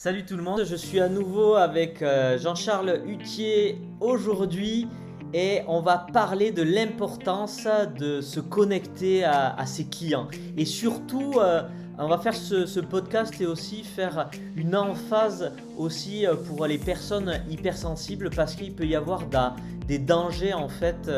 Salut 0.00 0.24
tout 0.24 0.36
le 0.36 0.44
monde, 0.44 0.62
je 0.64 0.76
suis 0.76 1.00
à 1.00 1.08
nouveau 1.08 1.56
avec 1.56 2.02
euh, 2.02 2.38
Jean-Charles 2.38 3.00
Hutier 3.04 3.80
aujourd'hui 3.98 4.86
et 5.34 5.62
on 5.66 5.80
va 5.80 6.06
parler 6.12 6.52
de 6.52 6.62
l'importance 6.62 7.66
de 7.98 8.20
se 8.20 8.38
connecter 8.38 9.24
à, 9.24 9.66
ses 9.66 9.86
clients. 9.86 10.28
Et 10.56 10.64
surtout 10.66 11.32
euh, 11.40 11.62
on 11.98 12.06
va 12.06 12.18
faire 12.18 12.34
ce, 12.34 12.78
podcast 12.78 13.40
et 13.40 13.46
aussi 13.46 13.82
faire 13.82 14.30
une 14.54 14.76
emphase 14.76 15.50
aussi 15.76 16.28
euh, 16.28 16.36
pour 16.36 16.64
les 16.68 16.78
personnes 16.78 17.32
hypersensibles 17.50 18.30
parce 18.30 18.54
qu'il 18.54 18.76
peut 18.76 18.86
y 18.86 18.94
avoir 18.94 19.26
des 19.88 19.98
dangers 19.98 20.52
en 20.52 20.68
fait 20.68 21.10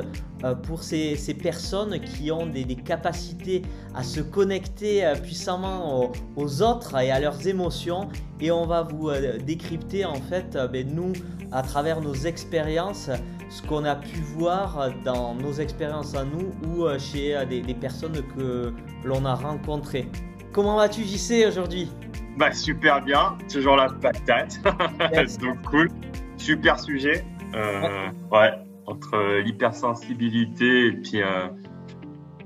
euh, 0.45 0.55
pour 0.55 0.83
ces, 0.83 1.17
personnes 1.35 2.01
qui 2.01 2.31
ont 2.31 2.47
des, 2.47 2.65
capacités 2.77 3.63
à 3.95 4.03
se 4.03 4.21
connecter 4.21 5.05
euh, 5.05 5.15
puissamment 5.15 6.13
aux, 6.37 6.63
autres 6.63 6.97
et 6.99 7.11
à 7.11 7.21
leurs 7.21 7.47
émotions 7.47 8.09
et 8.41 8.51
on 8.51 8.67
va 8.67 8.83
vous 8.83 9.11
décrypter 9.45 10.05
en 10.05 10.15
fait 10.15 10.57
ben, 10.73 10.89
nous 10.95 11.13
à 11.53 11.63
travers 11.63 12.01
nos 12.01 12.15
expériences 12.15 13.11
ce 13.51 13.63
qu'on 13.63 13.85
a 13.85 13.97
pu 13.97 14.21
voir 14.37 14.91
dans 15.05 15.35
nos 15.35 15.53
expériences 15.53 16.15
à 16.15 16.25
nous 16.25 16.53
ou 16.69 16.87
chez 16.99 17.45
des, 17.49 17.61
des 17.61 17.75
personnes 17.75 18.23
que 18.37 18.73
l'on 19.05 19.25
a 19.25 19.35
rencontrées. 19.35 20.09
Comment 20.53 20.77
vas-tu, 20.77 21.03
JC, 21.05 21.47
aujourd'hui? 21.47 21.89
Bah, 22.37 22.53
super 22.53 23.03
bien. 23.03 23.37
Toujours 23.53 23.77
la 23.77 23.89
patate. 23.89 24.61
Donc, 25.41 25.63
cool. 25.63 25.89
Super 26.37 26.79
sujet. 26.81 27.25
Euh, 27.55 28.11
ouais. 28.31 28.53
Entre 28.87 29.41
l'hypersensibilité 29.41 30.87
et 30.87 30.93
puis 30.93 31.23
euh, 31.23 31.49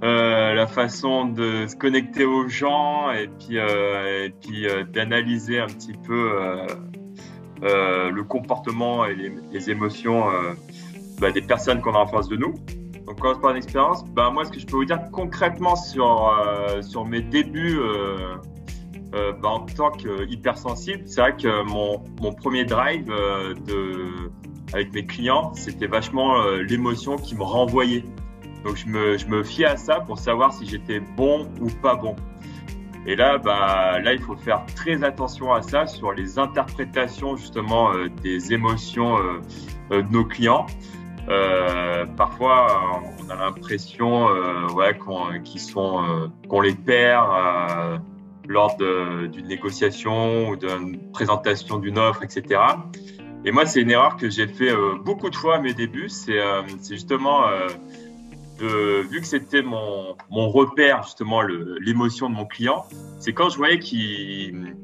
euh, 0.03 0.53
la 0.53 0.67
façon 0.67 1.27
de 1.27 1.67
se 1.67 1.75
connecter 1.77 2.25
aux 2.25 2.49
gens 2.49 3.11
et 3.13 3.29
puis, 3.29 3.57
et 3.57 4.35
puis 4.43 4.67
d'analyser 4.93 5.59
un 5.59 5.67
petit 5.67 5.95
peu 5.95 6.33
le 7.63 8.23
comportement 8.23 9.07
et 9.07 9.15
les, 9.53 9.71
émotions 9.71 10.25
bah, 11.19 11.31
des 11.31 11.41
personnes 11.41 11.81
qu'on 11.81 11.95
a 11.95 11.99
en 11.99 12.07
face 12.07 12.29
de 12.29 12.37
nous. 12.37 12.55
Donc, 13.07 13.21
quand 13.21 13.37
on 13.37 13.41
parle 13.41 13.55
d'expérience, 13.55 14.05
bah, 14.11 14.31
moi, 14.31 14.45
ce 14.45 14.51
que 14.51 14.59
je 14.59 14.67
peux 14.67 14.77
vous 14.77 14.85
dire 14.85 15.01
concrètement 15.13 15.77
sur, 15.77 16.31
sur 16.83 17.07
mes 17.07 17.23
débuts 17.23 17.79
bah, 19.13 19.49
en 19.49 19.61
tant 19.61 19.93
qu'hypersensible, 19.93 21.05
c'est 21.07 21.21
vrai 21.23 21.37
que 21.37 21.63
mon, 21.63 22.03
mon 22.21 22.33
premier 22.35 22.67
drive 22.67 23.07
de, 23.07 24.31
avec 24.75 24.93
mes 24.93 25.07
clients, 25.07 25.53
c'était 25.55 25.87
vachement 25.87 26.45
l'émotion 26.57 27.17
qui 27.17 27.35
me 27.35 27.43
renvoyait. 27.43 28.05
Donc, 28.65 28.77
je 28.77 28.87
me, 28.87 29.17
je 29.17 29.27
me 29.27 29.43
fiais 29.43 29.67
à 29.67 29.77
ça 29.77 30.01
pour 30.01 30.19
savoir 30.19 30.53
si 30.53 30.67
j'étais 30.67 31.01
bon 31.01 31.49
ou 31.61 31.69
pas 31.83 31.95
bon. 31.95 32.17
Et 33.07 33.17
là, 33.17 33.39
bah, 33.39 34.01
là, 34.01 34.13
il 34.13 34.21
faut 34.21 34.37
faire 34.37 34.67
très 34.75 35.05
attention 35.05 35.53
à 35.53 35.63
ça 35.63 35.87
sur 35.87 36.13
les 36.13 36.39
interprétations 36.39 37.37
justement 37.37 37.93
des 38.23 38.53
émotions 38.53 39.17
de 39.91 40.01
nos 40.11 40.25
clients. 40.25 40.67
Euh, 41.29 42.05
parfois, 42.17 43.03
on 43.25 43.31
a 43.31 43.35
l'impression 43.35 44.29
euh, 44.29 44.69
ouais, 44.75 44.97
qu'on 44.97 45.29
euh, 45.33 46.29
qu'on 46.49 46.61
les 46.61 46.75
perd 46.75 47.27
euh, 47.31 47.99
lors 48.47 48.77
d'une 48.77 49.47
négociation 49.47 50.51
ou 50.51 50.57
d'une 50.57 51.11
présentation 51.13 51.79
d'une 51.79 51.99
offre, 51.99 52.23
etc. 52.23 52.61
Et 53.45 53.53
moi, 53.53 53.67
c'est 53.67 53.83
une 53.83 53.91
erreur 53.91 54.17
que 54.17 54.31
j'ai 54.31 54.47
fait 54.47 54.73
beaucoup 55.05 55.29
de 55.29 55.37
fois 55.37 55.57
à 55.57 55.61
mes 55.61 55.75
débuts. 55.75 56.09
C'est 56.09 56.41
justement 56.89 57.43
de, 58.59 59.03
vu 59.03 59.21
que 59.21 59.27
c'était 59.27 59.63
mon, 59.63 60.17
repère, 60.31 61.03
justement, 61.03 61.43
l'émotion 61.43 62.31
de 62.31 62.35
mon 62.35 62.47
client, 62.47 62.85
c'est 63.19 63.33
quand 63.33 63.51
je 63.51 63.57
voyais 63.57 63.79
qu'il 63.79 64.77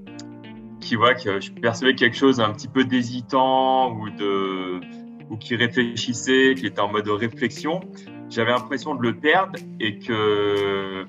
qui 0.81 0.97
voit 0.97 1.15
que 1.15 1.41
je 1.41 1.53
percevais 1.53 1.95
quelque 1.95 2.17
chose 2.17 2.41
un 2.41 2.51
petit 2.53 2.69
peu 2.69 2.85
d'hésitant 2.85 3.93
ou 3.93 4.09
de 4.11 4.81
ou 5.29 5.37
qui 5.37 5.55
réfléchissait, 5.55 6.55
qui 6.57 6.67
était 6.67 6.81
en 6.81 6.91
mode 6.91 7.09
réflexion, 7.09 7.81
j'avais 8.31 8.51
l'impression 8.51 8.95
de 8.95 9.03
le 9.03 9.15
perdre 9.15 9.59
et 9.79 9.99
que, 9.99 11.05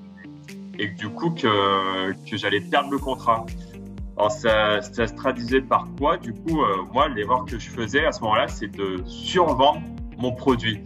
du 0.76 1.08
coup 1.08 1.30
que 1.30 2.36
j'allais 2.36 2.60
perdre 2.60 2.90
le 2.92 2.98
contrat. 2.98 3.46
Ça, 4.30 4.80
se 4.82 5.14
traduisait 5.14 5.60
par 5.60 5.86
quoi 5.98 6.16
Du 6.16 6.32
coup, 6.32 6.62
euh, 6.62 6.82
moi, 6.92 7.08
l'erreur 7.08 7.44
que 7.44 7.58
je 7.58 7.68
faisais 7.68 8.04
à 8.04 8.12
ce 8.12 8.20
moment-là, 8.22 8.48
c'est 8.48 8.68
de 8.68 9.02
survendre 9.06 9.80
mon 10.18 10.32
produit. 10.32 10.82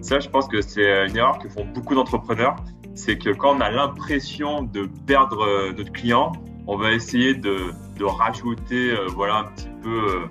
Ça, 0.00 0.20
je 0.20 0.28
pense 0.28 0.48
que 0.48 0.60
c'est 0.60 1.06
une 1.06 1.16
erreur 1.16 1.38
que 1.38 1.48
font 1.48 1.64
beaucoup 1.64 1.94
d'entrepreneurs. 1.94 2.56
C'est 2.94 3.18
que 3.18 3.30
quand 3.30 3.56
on 3.56 3.60
a 3.60 3.70
l'impression 3.70 4.62
de 4.62 4.88
perdre 5.06 5.42
euh, 5.42 5.72
notre 5.72 5.92
client, 5.92 6.32
on 6.66 6.76
va 6.76 6.92
essayer 6.92 7.34
de, 7.34 7.72
rajouter 8.04 8.90
euh, 8.90 9.06
voilà, 9.14 9.38
un 9.38 9.44
petit 9.44 9.68
peu 9.80 10.22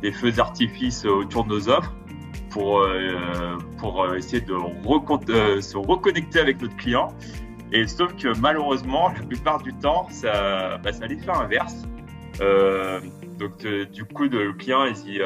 des 0.00 0.12
feux 0.12 0.32
d'artifice 0.32 1.04
autour 1.04 1.44
de 1.44 1.50
nos 1.50 1.68
offres 1.68 1.94
pour, 2.50 2.80
euh, 2.80 3.56
pour 3.78 4.02
euh, 4.02 4.16
essayer 4.16 4.40
de 4.40 4.54
euh, 4.54 5.60
se 5.60 5.76
reconnecter 5.76 6.40
avec 6.40 6.60
notre 6.60 6.76
client. 6.76 7.08
Et 7.72 7.86
sauf 7.86 8.14
que 8.16 8.38
malheureusement, 8.38 9.08
la 9.08 9.22
plupart 9.24 9.62
du 9.62 9.74
temps, 9.74 10.06
ça, 10.10 10.78
bah, 10.78 10.92
ça 10.92 11.04
a 11.04 11.06
l'effet 11.06 11.30
inverse. 11.30 11.84
Euh, 12.40 13.00
donc 13.38 13.66
du 13.92 14.04
coup, 14.04 14.24
le 14.24 14.52
client, 14.52 14.84
il 14.84 14.94
dit, 14.94 15.20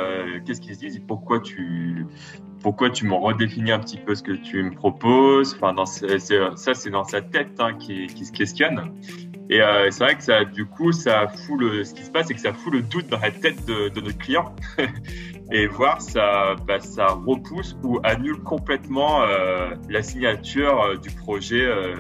qu'est-ce 0.45 0.61
qu'il 0.61 0.75
se 0.75 0.81
dit? 0.81 1.01
Pourquoi 1.01 1.41
tu, 1.41 2.07
pourquoi 2.63 2.91
tu 2.91 3.07
me 3.07 3.15
redéfinis 3.15 3.73
un 3.73 3.81
petit 3.81 3.99
peu 3.99 4.15
ce 4.15 4.23
que 4.23 4.33
tu 4.33 4.63
me 4.63 4.75
proposes? 4.75 5.55
Enfin, 5.55 5.75
dans, 5.75 5.87
ça, 5.87 6.75
c'est 6.75 6.91
dans 6.91 7.05
sa 7.05 7.21
tête 7.21 7.53
hein, 7.59 7.75
qui, 7.75 8.07
qui, 8.07 8.25
se 8.25 8.33
questionne. 8.33 8.93
Et 9.51 9.61
euh, 9.61 9.91
c'est 9.91 10.05
vrai 10.05 10.15
que 10.15 10.23
ça, 10.23 10.45
du 10.45 10.65
coup, 10.65 10.93
ça 10.93 11.29
fout 11.29 11.61
le, 11.61 11.85
ce 11.85 11.95
qui 11.95 12.05
se 12.05 12.11
passe, 12.11 12.29
c'est 12.29 12.35
que 12.35 12.41
ça 12.41 12.53
fout 12.53 12.73
le 12.73 12.83
doute 12.83 13.09
dans 13.09 13.19
la 13.19 13.31
tête 13.31 13.67
de, 13.67 13.89
de 13.89 14.01
notre 14.01 14.19
client. 14.19 14.55
et 15.53 15.67
voir 15.67 16.01
ça, 16.01 16.55
bah, 16.67 16.81
ça 16.81 17.09
repousse 17.09 17.77
ou 17.83 18.01
annule 18.05 18.39
complètement 18.39 19.23
euh, 19.23 19.75
la 19.91 20.03
signature 20.03 20.81
euh, 20.81 20.97
du 20.97 21.11
projet 21.11 21.65
euh, 21.65 21.95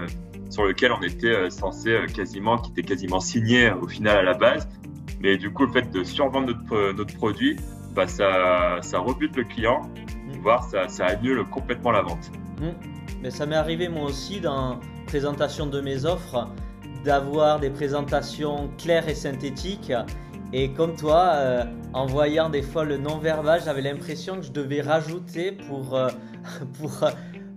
sur 0.48 0.64
lequel 0.64 0.92
on 0.92 1.02
était 1.02 1.26
euh, 1.26 1.50
censé 1.50 1.90
euh, 1.90 2.06
quasiment, 2.06 2.58
qui 2.58 2.70
était 2.72 2.82
quasiment 2.82 3.20
signé 3.20 3.70
au 3.70 3.88
final 3.88 4.18
à 4.18 4.22
la 4.22 4.34
base. 4.34 4.68
Mais 5.22 5.36
du 5.36 5.52
coup, 5.52 5.66
le 5.66 5.72
fait 5.72 5.90
de 5.90 6.02
survendre 6.02 6.48
notre, 6.48 6.92
notre 6.92 7.14
produit, 7.14 7.56
bah, 7.94 8.06
ça, 8.06 8.78
ça 8.80 8.98
rebute 8.98 9.36
le 9.36 9.44
client, 9.44 9.82
voire 10.40 10.64
ça, 10.64 10.88
ça 10.88 11.06
annule 11.06 11.44
complètement 11.44 11.92
la 11.92 12.02
vente. 12.02 12.30
Mmh. 12.60 12.68
Mais 13.22 13.30
ça 13.30 13.46
m'est 13.46 13.56
arrivé 13.56 13.88
moi 13.88 14.04
aussi 14.04 14.40
dans 14.40 14.80
présentation 15.06 15.66
de 15.66 15.80
mes 15.80 16.04
offres 16.04 16.48
d'avoir 17.04 17.60
des 17.60 17.70
présentations 17.70 18.70
claires 18.78 19.08
et 19.08 19.14
synthétiques. 19.14 19.92
Et 20.52 20.72
comme 20.72 20.96
toi, 20.96 21.32
euh, 21.34 21.64
en 21.92 22.06
voyant 22.06 22.50
des 22.50 22.62
fois 22.62 22.84
le 22.84 22.96
non-verbal, 22.96 23.62
j'avais 23.64 23.82
l'impression 23.82 24.36
que 24.36 24.42
je 24.42 24.52
devais 24.52 24.80
rajouter 24.80 25.52
pour, 25.52 25.96
euh, 25.96 26.08
pour, 26.80 27.02
euh, 27.02 27.10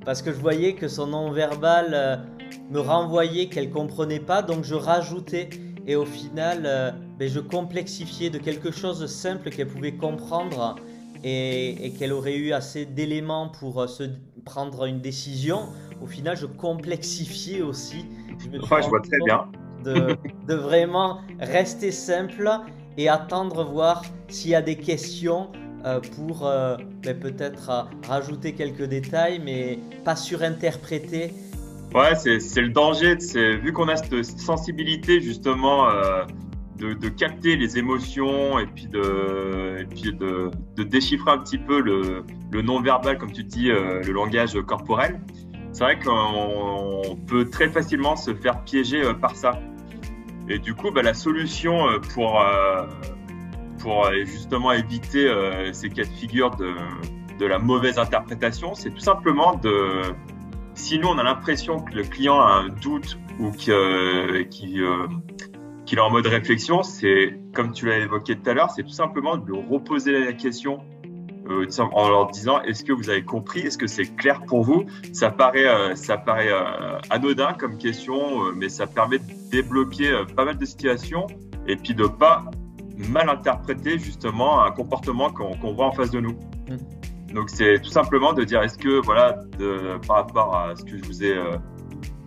parce 0.06 0.22
que 0.22 0.32
je 0.32 0.38
voyais 0.38 0.74
que 0.74 0.88
son 0.88 1.08
non-verbal 1.08 2.26
me 2.70 2.80
renvoyait 2.80 3.48
qu'elle 3.48 3.70
comprenait 3.70 4.20
pas, 4.20 4.42
donc 4.42 4.64
je 4.64 4.76
rajoutais. 4.76 5.50
Et 5.88 5.96
au 5.96 6.06
final, 6.06 6.96
ben, 7.18 7.30
je 7.30 7.40
complexifiais 7.40 8.30
de 8.30 8.38
quelque 8.38 8.72
chose 8.72 9.00
de 9.00 9.08
simple 9.08 9.50
qu'elle 9.50 9.68
pouvait 9.68 9.96
comprendre 9.96 10.76
et, 11.24 11.86
et 11.86 11.92
qu'elle 11.92 12.14
aurait 12.14 12.38
eu 12.38 12.52
assez 12.52 12.86
d'éléments 12.86 13.50
pour 13.50 13.88
se 13.90 14.04
prendre 14.44 14.86
une 14.86 15.02
décision. 15.02 15.68
Au 16.02 16.08
final, 16.08 16.36
je 16.38 16.46
complexifiais 16.46 17.62
aussi 17.62 18.06
je, 18.40 18.60
je 18.60 18.90
vois 18.90 19.02
très 19.02 19.18
bien. 19.26 19.48
De, 19.84 20.18
de, 20.48 20.56
vraiment 20.56 21.22
rester 21.40 21.92
simple 21.92 22.50
et 22.98 23.08
attendre 23.08 23.64
voir 23.64 24.04
s'il 24.30 24.52
y 24.52 24.56
a 24.56 24.62
des 24.62 24.78
questions 24.78 25.50
euh, 25.86 26.00
pour 26.16 26.48
euh, 26.48 26.78
ben, 27.04 27.20
peut-être 27.20 27.70
euh, 27.70 27.84
rajouter 28.08 28.54
quelques 28.54 28.86
détails, 28.86 29.40
mais 29.44 29.78
pas 30.04 30.16
surinterpréter. 30.16 31.34
Ouais, 31.94 32.16
c'est 32.16 32.62
le 32.62 32.70
danger. 32.70 33.16
Vu 33.62 33.72
qu'on 33.72 33.88
a 33.88 33.96
cette 33.96 34.40
sensibilité 34.40 35.22
justement 35.22 35.88
de, 36.78 37.10
capter 37.10 37.56
les 37.56 37.78
émotions 37.78 38.60
et 38.60 38.66
puis 38.68 38.88
de, 38.88 39.86
puis 39.90 40.14
de, 40.14 40.52
de 40.76 40.84
déchiffrer 40.84 41.32
un 41.32 41.38
petit 41.38 41.58
peu 41.58 41.80
le, 41.80 42.24
le 42.52 42.62
non-verbal, 42.62 43.18
comme 43.18 43.32
tu 43.32 43.44
dis, 43.44 43.68
le 43.68 44.12
langage 44.12 44.60
corporel 44.68 45.20
c'est 45.76 45.84
vrai 45.84 46.00
qu'on 46.00 47.18
peut 47.28 47.50
très 47.50 47.68
facilement 47.68 48.16
se 48.16 48.34
faire 48.34 48.64
piéger 48.64 49.04
euh, 49.04 49.14
par 49.14 49.36
ça. 49.36 49.60
Et 50.48 50.58
du 50.58 50.74
coup, 50.74 50.90
bah, 50.90 51.02
la 51.02 51.14
solution 51.14 51.90
euh, 51.90 52.00
pour, 52.14 52.40
euh, 52.40 52.88
pour 53.80 54.10
justement 54.24 54.72
éviter 54.72 55.30
ces 55.74 55.90
cas 55.90 56.04
de 56.04 56.08
figure 56.08 56.52
de 56.52 57.46
la 57.46 57.60
mauvaise 57.60 58.00
interprétation, 58.00 58.74
c'est 58.74 58.92
tout 58.92 59.02
simplement 59.02 59.56
de, 59.56 60.02
si 60.76 60.98
nous 60.98 61.10
on 61.10 61.18
a 61.18 61.24
l'impression 61.24 61.82
que 61.82 61.94
le 61.94 62.04
client 62.04 62.40
a 62.40 62.54
un 62.54 62.70
doute 62.70 63.20
ou 63.42 63.52
qu'il 63.52 63.76
est 65.94 66.00
en 66.00 66.10
mode 66.10 66.26
réflexion, 66.26 66.82
c'est 66.82 67.38
comme 67.54 67.72
tu 67.72 67.86
l'as 67.86 68.00
évoqué 68.00 68.36
tout 68.36 68.50
à 68.50 68.54
l'heure, 68.54 68.72
c'est 68.72 68.82
tout 68.82 68.90
simplement 68.90 69.38
de 69.38 69.54
reposer 69.54 70.26
la 70.26 70.34
question 70.34 70.80
euh, 71.48 71.68
en 71.80 72.10
leur 72.10 72.32
disant 72.32 72.62
est-ce 72.64 72.84
que 72.84 72.92
vous 72.92 73.10
avez 73.10 73.24
compris, 73.24 73.60
est-ce 73.60 73.78
que 73.78 73.86
c'est 73.86 74.16
clair 74.16 74.42
pour 74.48 74.64
vous? 74.64 74.86
Ça 75.14 75.30
paraît, 75.30 75.68
euh, 75.68 75.94
ça 75.96 76.18
paraît 76.18 76.52
euh, 76.52 76.98
anodin 77.12 77.54
comme 77.54 77.78
question, 77.78 78.52
mais 78.56 78.68
ça 78.68 78.88
permet 78.88 79.20
de 79.20 79.26
débloquer 79.52 80.24
pas 80.36 80.46
mal 80.46 80.58
de 80.58 80.66
situations 80.66 81.28
et 81.68 81.76
puis 81.76 81.94
de 81.94 82.08
pas 82.08 82.46
mal 82.98 83.30
interpréter 83.30 84.00
justement 84.00 84.64
un 84.64 84.72
comportement 84.72 85.30
qu'on 85.30 85.74
voit 85.74 85.86
en 85.86 85.92
face 85.92 86.10
de 86.10 86.20
nous. 86.20 86.34
Mm. 86.68 87.34
Donc 87.36 87.50
c'est 87.52 87.80
tout 87.80 87.92
simplement 87.92 88.34
de 88.34 88.44
dire 88.44 88.64
est-ce 88.64 88.78
que 88.78 89.02
voilà 89.04 89.34
de, 89.60 90.00
par 90.08 90.18
rapport 90.18 90.56
à 90.56 90.76
ce 90.76 90.84
que 90.84 90.98
je 90.98 91.04
vous 91.04 91.24
ai 91.24 91.38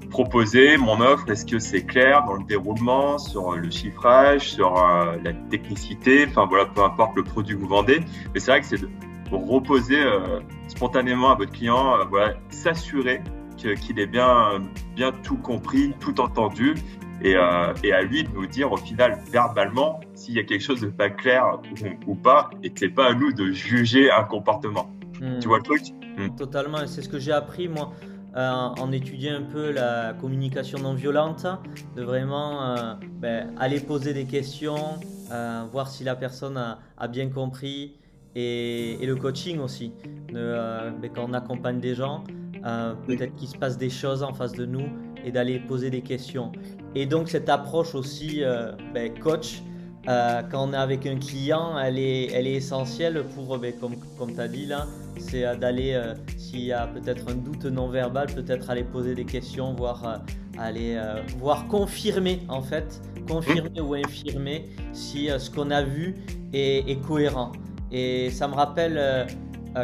euh, 0.09 0.11
proposé, 0.11 0.77
mon 0.77 1.01
offre, 1.01 1.31
est-ce 1.31 1.47
que 1.47 1.59
c'est 1.59 1.83
clair 1.83 2.25
dans 2.25 2.35
le 2.35 2.45
déroulement, 2.45 3.19
sur 3.19 3.53
le 3.53 3.71
chiffrage, 3.71 4.51
sur 4.51 4.77
euh, 4.77 5.17
la 5.23 5.33
technicité, 5.33 6.27
enfin 6.29 6.47
voilà 6.47 6.67
peu 6.67 6.83
importe 6.83 7.17
le 7.17 7.25
produit 7.25 7.55
que 7.55 7.61
vous 7.61 7.69
vendez, 7.69 8.01
mais 8.35 8.41
c'est 8.41 8.51
vrai 8.51 8.61
que 8.61 8.67
c'est 8.67 8.81
de 8.81 8.89
reposer 9.31 10.01
euh, 10.01 10.41
spontanément 10.69 11.31
à 11.31 11.35
votre 11.35 11.53
client, 11.53 11.97
voilà 12.09 12.35
s'assurer 12.51 13.23
qu'il 13.57 13.99
ait 13.99 14.07
bien 14.07 14.61
bien 14.95 15.11
tout 15.11 15.37
compris, 15.37 15.93
tout 16.01 16.21
entendu 16.21 16.75
et, 17.23 17.35
euh, 17.35 17.75
et, 17.83 17.93
à 17.93 18.03
lui 18.03 18.25
de 18.25 18.31
nous 18.31 18.47
dire 18.47 18.71
au 18.71 18.77
final 18.77 19.19
verbalement 19.31 20.01
s'il 20.15 20.35
y 20.35 20.39
a 20.39 20.45
quelque 20.45 20.63
chose 20.63 20.81
de 20.81 20.87
pas 20.87 21.11
clair 21.11 21.59
ou, 22.07 22.15
pas 22.15 22.51
et 22.63 22.71
que 22.71 22.79
c'est 22.79 22.89
pas 22.89 23.11
à 23.11 23.15
nous 23.15 23.33
de 23.33 23.51
juger 23.51 24.11
un 24.11 24.25
comportement. 24.25 24.91
Hmm. 25.21 25.39
Tu 25.41 25.49
vois 25.49 25.59
le 25.59 25.65
truc? 25.65 25.83
Hmm. 26.17 26.29
Totalement, 26.37 26.87
c'est 26.87 27.03
ce 27.03 27.09
que 27.09 27.19
j'ai 27.19 27.33
appris 27.33 27.69
moi 27.69 27.93
euh, 28.03 28.18
en 28.35 28.93
étudiant 28.93 29.37
un 29.37 29.43
peu 29.43 29.73
la 29.73 30.15
communication 30.21 30.79
non 30.79 30.95
violente, 30.95 31.47
de 31.97 32.03
vraiment 32.03 32.63
euh, 32.63 32.95
ben, 33.21 33.53
aller 33.59 33.81
poser 33.81 34.15
des 34.15 34.27
questions, 34.27 35.01
euh, 35.33 35.65
voir 35.73 35.89
si 35.89 36.05
la 36.05 36.15
personne 36.15 36.57
a, 36.57 36.79
a 36.97 37.09
bien 37.09 37.29
compris 37.31 37.97
et, 38.35 39.03
et, 39.03 39.07
le 39.07 39.17
coaching 39.17 39.59
aussi. 39.59 39.93
De, 40.33 40.91
ben, 41.01 41.11
quand 41.15 41.27
on 41.29 41.33
accompagne 41.33 41.81
des 41.81 41.95
gens, 41.95 42.23
peut-être 43.07 43.35
qu'il 43.37 43.49
se 43.49 43.57
passe 43.57 43.79
des 43.79 43.91
choses 43.91 44.23
en 44.23 44.35
face 44.35 44.53
de 44.53 44.67
nous 44.67 44.89
et 45.25 45.31
d'aller 45.31 45.59
poser 45.59 45.91
des 45.91 46.03
questions. 46.03 46.53
Et 46.95 47.07
donc 47.07 47.29
cette 47.29 47.49
approche 47.49 47.95
aussi 47.95 48.43
euh, 48.43 48.73
ben, 48.95 49.13
coach, 49.19 49.63
euh, 50.09 50.43
quand 50.51 50.69
on 50.69 50.73
est 50.73 50.77
avec 50.77 51.07
un 51.07 51.19
client, 51.19 51.79
elle 51.79 51.99
est, 51.99 52.33
elle 52.33 52.47
est 52.47 52.55
essentielle 52.55 53.25
pour, 53.35 53.59
ben, 53.59 53.75
comme, 53.79 53.97
comme 54.19 54.35
tu 54.35 54.41
as 54.41 54.49
dit 54.49 54.67
là, 54.67 54.87
c'est 55.19 55.45
euh, 55.45 55.57
d'aller, 55.57 56.01
s'il 56.37 56.61
y 56.61 56.73
a 56.73 56.87
peut-être 56.87 57.31
un 57.31 57.35
doute 57.35 57.65
non 57.65 57.89
verbal, 57.89 58.27
peut-être 58.27 58.71
aller 58.71 58.85
poser 58.85 59.15
des 59.15 59.25
questions, 59.25 59.75
voire 59.75 60.23
aller 60.59 61.01
voir 61.39 61.69
confirmer 61.69 62.41
en 62.49 62.63
fait, 62.63 63.01
confirmer 63.29 63.81
ou 63.81 63.95
infirmer 63.95 64.65
si 64.93 65.29
ce 65.29 65.51
qu'on 65.51 65.71
a 65.71 65.83
vu 65.83 66.17
est, 66.53 67.01
cohérent. 67.07 67.53
Et 67.93 68.31
ça 68.31 68.49
me 68.49 68.55
rappelle 68.55 69.27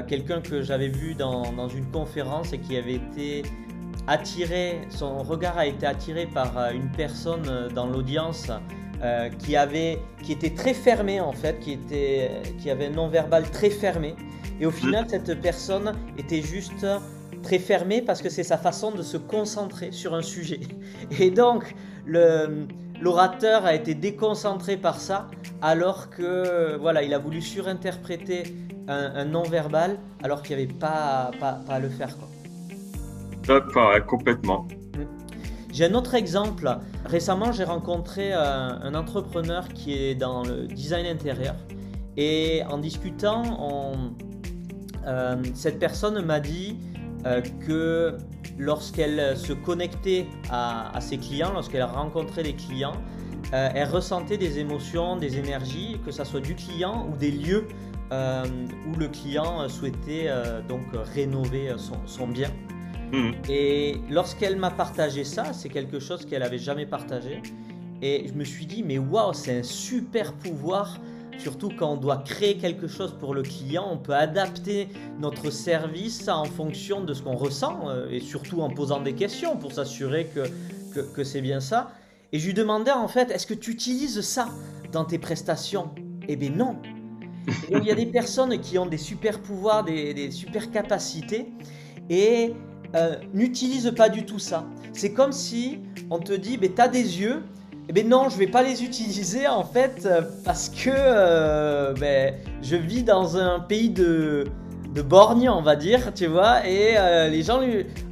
quelqu'un 0.09 0.41
que 0.41 0.63
j'avais 0.63 0.89
vu 0.89 1.15
dans, 1.15 1.53
dans, 1.53 1.69
une 1.69 1.89
conférence 1.91 2.53
et 2.53 2.59
qui 2.59 2.77
avait 2.77 2.95
été 2.95 3.45
attiré, 4.07 4.81
son 4.91 5.19
regard 5.19 5.59
a 5.59 5.67
été 5.67 5.87
attiré 5.87 6.27
par 6.27 6.57
euh, 6.59 6.71
une 6.73 6.91
personne 6.91 7.47
euh, 7.49 7.69
dans 7.69 7.87
l'audience 7.87 8.51
euh, 9.03 9.29
qui, 9.39 9.57
avait, 9.57 9.99
qui 10.23 10.33
était 10.33 10.51
très 10.51 10.75
fermée 10.75 11.21
en 11.21 11.33
fait, 11.33 11.59
qui, 11.61 11.73
était, 11.73 12.31
qui 12.59 12.71
avait 12.71 12.87
un 12.87 12.91
non-verbal 12.91 13.51
très 13.51 13.71
fermé. 13.71 14.15
Et 14.61 14.67
au 14.67 14.71
final, 14.71 15.07
cette 15.09 15.41
personne 15.41 15.93
était 16.19 16.43
juste 16.43 16.87
très 17.43 17.59
fermée 17.59 18.01
parce 18.03 18.23
que 18.23 18.29
c'est 18.29 18.43
sa 18.43 18.57
façon 18.57 18.93
de 18.93 19.03
se 19.03 19.17
concentrer 19.17 19.93
sur 19.93 20.15
un 20.15 20.23
sujet. 20.23 20.61
Et 21.19 21.31
donc, 21.31 21.75
l'orateur 22.07 23.67
a 23.67 23.75
été 23.75 23.95
déconcentré 23.95 24.77
par 24.77 24.99
ça, 24.99 25.29
alors 25.61 26.11
que 26.11 26.77
voilà, 26.77 27.03
il 27.03 27.13
a 27.15 27.19
voulu 27.19 27.41
surinterpréter 27.43 28.45
un, 28.89 29.25
non-verbal, 29.25 29.99
alors 30.23 30.43
qu'il 30.43 30.57
n'y 30.57 30.63
avait 30.63 30.73
pas, 30.73 31.31
pas, 31.41 31.61
pas, 31.67 31.75
à 31.75 31.79
le 31.81 31.89
faire. 31.89 32.17
Quoi 33.73 34.01
complètement. 34.07 34.67
J'ai 35.73 35.87
un 35.87 35.95
autre 35.95 36.15
exemple. 36.15 36.79
Récemment, 37.05 37.51
j'ai 37.51 37.65
rencontré 37.65 38.33
euh, 38.33 38.39
un, 38.39 38.95
entrepreneur 38.95 39.69
qui 39.69 39.93
est 39.95 40.15
dans 40.15 40.45
le 40.45 40.69
design 40.69 41.05
intérieur. 41.05 41.57
Et 42.17 42.63
en 42.71 42.79
discutant, 42.79 43.43
euh, 45.07 45.37
cette 45.55 45.79
personne 45.79 46.25
m'a 46.25 46.41
dit 46.41 46.79
euh, 47.27 47.41
que 47.67 48.19
lorsqu'elle 48.59 49.37
se 49.37 49.53
connectait 49.53 50.27
à, 50.51 51.01
ses 51.01 51.19
clients, 51.19 51.53
lorsqu'elle 51.53 51.85
rencontrait 51.85 52.43
des 52.43 52.55
clients, 52.55 52.97
elle 53.53 53.89
ressentait 53.89 54.39
des 54.39 54.59
émotions, 54.59 55.17
des 55.17 55.39
énergies, 55.39 56.01
que 56.05 56.11
ce 56.11 56.25
soit 56.25 56.41
du 56.41 56.57
client 56.57 57.09
ou 57.09 57.17
des 57.17 57.31
lieux 57.31 57.69
où 58.11 58.99
le 58.99 59.09
client 59.09 59.69
souhaitait 59.69 60.29
donc 60.69 60.83
rénover 61.15 61.73
son 62.07 62.27
bien. 62.27 62.51
Mm. 63.13 63.31
Et 63.49 64.01
lorsqu'elle 64.11 64.57
m'a 64.57 64.71
partagé 64.71 65.25
ça, 65.25 65.53
c'est 65.53 65.69
quelque 65.69 66.01
chose 66.01 66.27
qu'elle 66.27 66.43
n'avait 66.43 66.59
jamais 66.59 66.87
partagé. 66.87 67.43
Et 68.03 68.27
je 68.29 68.35
me 68.35 68.45
suis 68.45 68.67
dit, 68.67 68.83
mais 68.83 68.99
waouh, 68.99 69.33
c'est 69.33 69.61
un 69.61 69.63
super 69.63 70.33
pouvoir. 70.35 70.99
Surtout 71.39 71.71
quand 71.77 71.93
on 71.93 71.97
doit 71.97 72.19
créer 72.19 72.57
quelque 72.57 72.87
chose 72.87 73.15
pour 73.19 73.35
le 73.35 73.43
client, 73.43 73.87
on 73.91 73.99
peut 73.99 74.15
adapter 74.15 74.89
notre 75.19 75.51
service 75.51 76.29
en 76.29 76.45
fonction 76.45 77.03
de 77.03 77.13
ce 77.15 77.23
qu'on 77.23 77.37
ressent 77.37 77.89
euh, 77.89 78.09
et 78.11 78.21
surtout 78.21 78.63
en 78.63 78.71
posant 78.71 79.01
des 79.01 79.15
questions 79.15 79.57
pour 79.57 79.73
s'assurer 79.73 80.31
que, 80.35 81.03
que, 81.03 81.25
c'est 81.25 81.41
bien 81.41 81.61
ça. 81.61 81.91
Et 82.33 82.39
je 82.39 82.47
lui 82.47 82.55
demandais 82.55 82.93
en 82.93 83.09
fait, 83.09 83.31
est-ce 83.31 83.47
que 83.47 83.55
tu 83.55 83.71
utilises 83.71 84.21
ça 84.21 84.49
dans 84.93 85.05
tes 85.05 85.19
prestations? 85.19 85.91
Eh 86.29 86.37
bien 86.37 86.51
non. 86.51 86.77
il 87.71 87.85
y 87.85 87.91
a 87.91 87.95
des 87.95 88.07
personnes 88.07 88.59
qui 88.61 88.79
ont 88.79 88.87
des 88.87 88.99
super 88.99 89.41
pouvoirs, 89.41 89.85
des, 89.85 90.15
des 90.15 90.31
super 90.31 90.71
capacités 90.71 91.53
et 92.09 92.55
euh, 92.95 93.17
n'utilise 93.33 93.93
pas 93.97 94.09
du 94.09 94.25
tout 94.25 94.39
ça. 94.39 94.67
C'est 94.93 95.13
comme 95.13 95.33
si 95.33 95.81
on 96.11 96.21
te 96.21 96.33
dit, 96.33 96.57
ben, 96.57 96.73
tu 96.73 96.81
as 96.81 96.89
des 96.89 97.21
yeux, 97.21 97.43
eh 97.89 97.93
ben 97.93 98.09
non, 98.09 98.29
je 98.29 98.39
vais 98.39 98.47
pas 98.47 98.63
les 98.63 98.83
utiliser 98.83 99.47
en 99.47 99.65
fait 99.65 100.07
euh, 100.07 100.23
parce 100.45 100.69
que 100.69 100.91
euh, 100.91 101.93
ben, 101.95 102.35
je 102.63 102.77
vis 102.77 103.03
dans 103.03 103.37
un 103.37 103.61
pays 103.61 103.91
de, 103.91 104.45
de 104.95 105.03
borgne, 105.03 105.51
on 105.51 105.63
va 105.63 105.77
dire, 105.77 106.15
tu 106.15 106.27
vois, 106.27 106.67
et 106.67 106.95
les 107.31 107.43
gens 107.43 107.61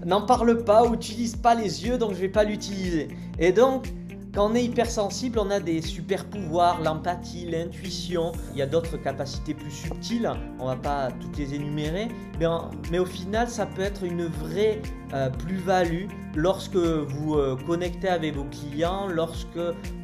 n'en 0.05 0.23
parlent 0.23 0.65
pas 0.65 0.85
ou 0.85 0.91
n'utilisent 0.91 1.37
pas 1.37 1.55
les 1.55 1.87
yeux, 1.87 1.97
donc 1.97 2.11
je 2.15 2.21
vais 2.21 2.29
pas 2.29 2.45
l'utiliser. 2.45 3.09
Et 3.39 3.53
donc, 3.53 3.89
quand 4.34 4.50
on 4.50 4.55
est 4.55 4.64
hypersensible, 4.64 5.38
on 5.38 5.50
a 5.50 5.61
des 5.61 5.82
super 5.82 6.25
pouvoirs, 6.25 6.81
l'empathie, 6.81 7.46
l'intuition. 7.50 8.32
Il 8.52 8.58
y 8.58 8.62
a 8.62 8.67
d'autres 8.67 8.96
capacités 8.96 9.52
plus 9.52 9.70
subtiles, 9.70 10.31
on 10.58 10.67
va 10.67 10.76
pas 10.76 11.11
toutes 11.20 11.37
les 11.37 11.55
énumérer, 11.55 12.08
mais, 12.90 12.99
au 12.99 13.05
final, 13.05 13.49
ça 13.49 13.67
peut 13.67 13.82
être 13.82 14.05
une 14.05 14.25
vraie 14.25 14.81
euh, 15.12 15.29
plus-value 15.29 16.06
lorsque 16.34 16.76
vous 16.76 17.34
euh, 17.34 17.58
connectez 17.67 18.08
avec 18.08 18.34
vos 18.34 18.44
clients, 18.44 19.06
lorsque 19.06 19.58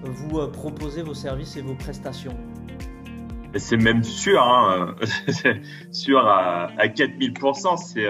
vous 0.04 0.38
euh, 0.38 0.50
proposez 0.50 1.02
vos 1.02 1.14
services 1.14 1.56
et 1.56 1.62
vos 1.62 1.74
prestations. 1.74 2.36
C'est 3.56 3.78
même 3.78 4.04
sûr, 4.04 4.42
hein, 4.42 4.94
sûr 5.90 6.18
à, 6.18 6.70
à 6.76 6.86
4000%. 6.86 7.78
C'est 7.78 8.06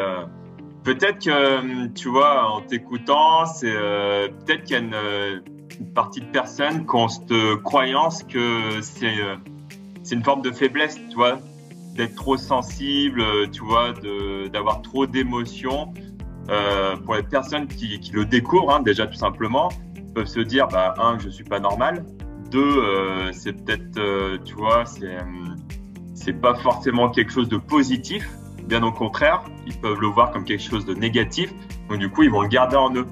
peut-être 0.82 1.24
que 1.24 1.86
tu 1.94 2.08
vois, 2.08 2.50
en 2.50 2.62
t'écoutant, 2.62 3.46
c'est 3.46 3.72
peut-être 3.72 4.64
qu'il 4.64 4.72
y 4.72 4.80
a 4.80 4.80
une 4.80 5.57
une 5.80 5.92
partie 5.92 6.20
de 6.20 6.26
personnes 6.26 6.86
qui 6.86 6.94
ont 6.94 7.08
cette 7.08 7.56
croyance 7.62 8.22
que 8.22 8.80
c'est 8.80 9.20
euh, 9.20 9.36
c'est 10.02 10.14
une 10.14 10.24
forme 10.24 10.42
de 10.42 10.50
faiblesse, 10.50 10.98
tu 11.10 11.16
vois, 11.16 11.38
d'être 11.94 12.14
trop 12.14 12.36
sensible, 12.36 13.22
tu 13.50 13.62
vois, 13.62 13.92
d'avoir 14.50 14.80
trop 14.80 15.06
d'émotions. 15.06 15.92
Euh, 16.50 16.96
pour 16.96 17.14
les 17.14 17.22
personnes 17.22 17.66
qui, 17.66 18.00
le 18.12 18.24
découvrent, 18.24 18.70
hein, 18.70 18.80
déjà 18.80 19.06
tout 19.06 19.18
simplement, 19.18 19.68
peuvent 20.14 20.26
se 20.26 20.40
dire, 20.40 20.66
bah, 20.68 20.94
un, 20.98 21.18
je 21.18 21.28
suis 21.28 21.44
pas 21.44 21.60
normal. 21.60 22.04
Deux, 22.50 22.78
euh, 22.78 23.30
c'est 23.32 23.52
peut-être, 23.52 23.98
euh, 23.98 24.38
tu 24.44 24.54
vois, 24.54 24.86
c'est 24.86 25.18
c'est 26.14 26.32
pas 26.32 26.54
forcément 26.56 27.10
quelque 27.10 27.30
chose 27.30 27.48
de 27.48 27.58
positif. 27.58 28.28
Bien 28.64 28.82
au 28.82 28.90
contraire, 28.90 29.44
ils 29.66 29.76
peuvent 29.76 30.00
le 30.00 30.08
voir 30.08 30.32
comme 30.32 30.44
quelque 30.44 30.62
chose 30.62 30.84
de 30.84 30.94
négatif. 30.94 31.54
Donc 31.88 31.98
du 31.98 32.08
coup, 32.08 32.22
ils 32.22 32.30
vont 32.30 32.42
le 32.42 32.48
garder 32.48 32.76
en 32.76 32.92
eux. 32.94 33.06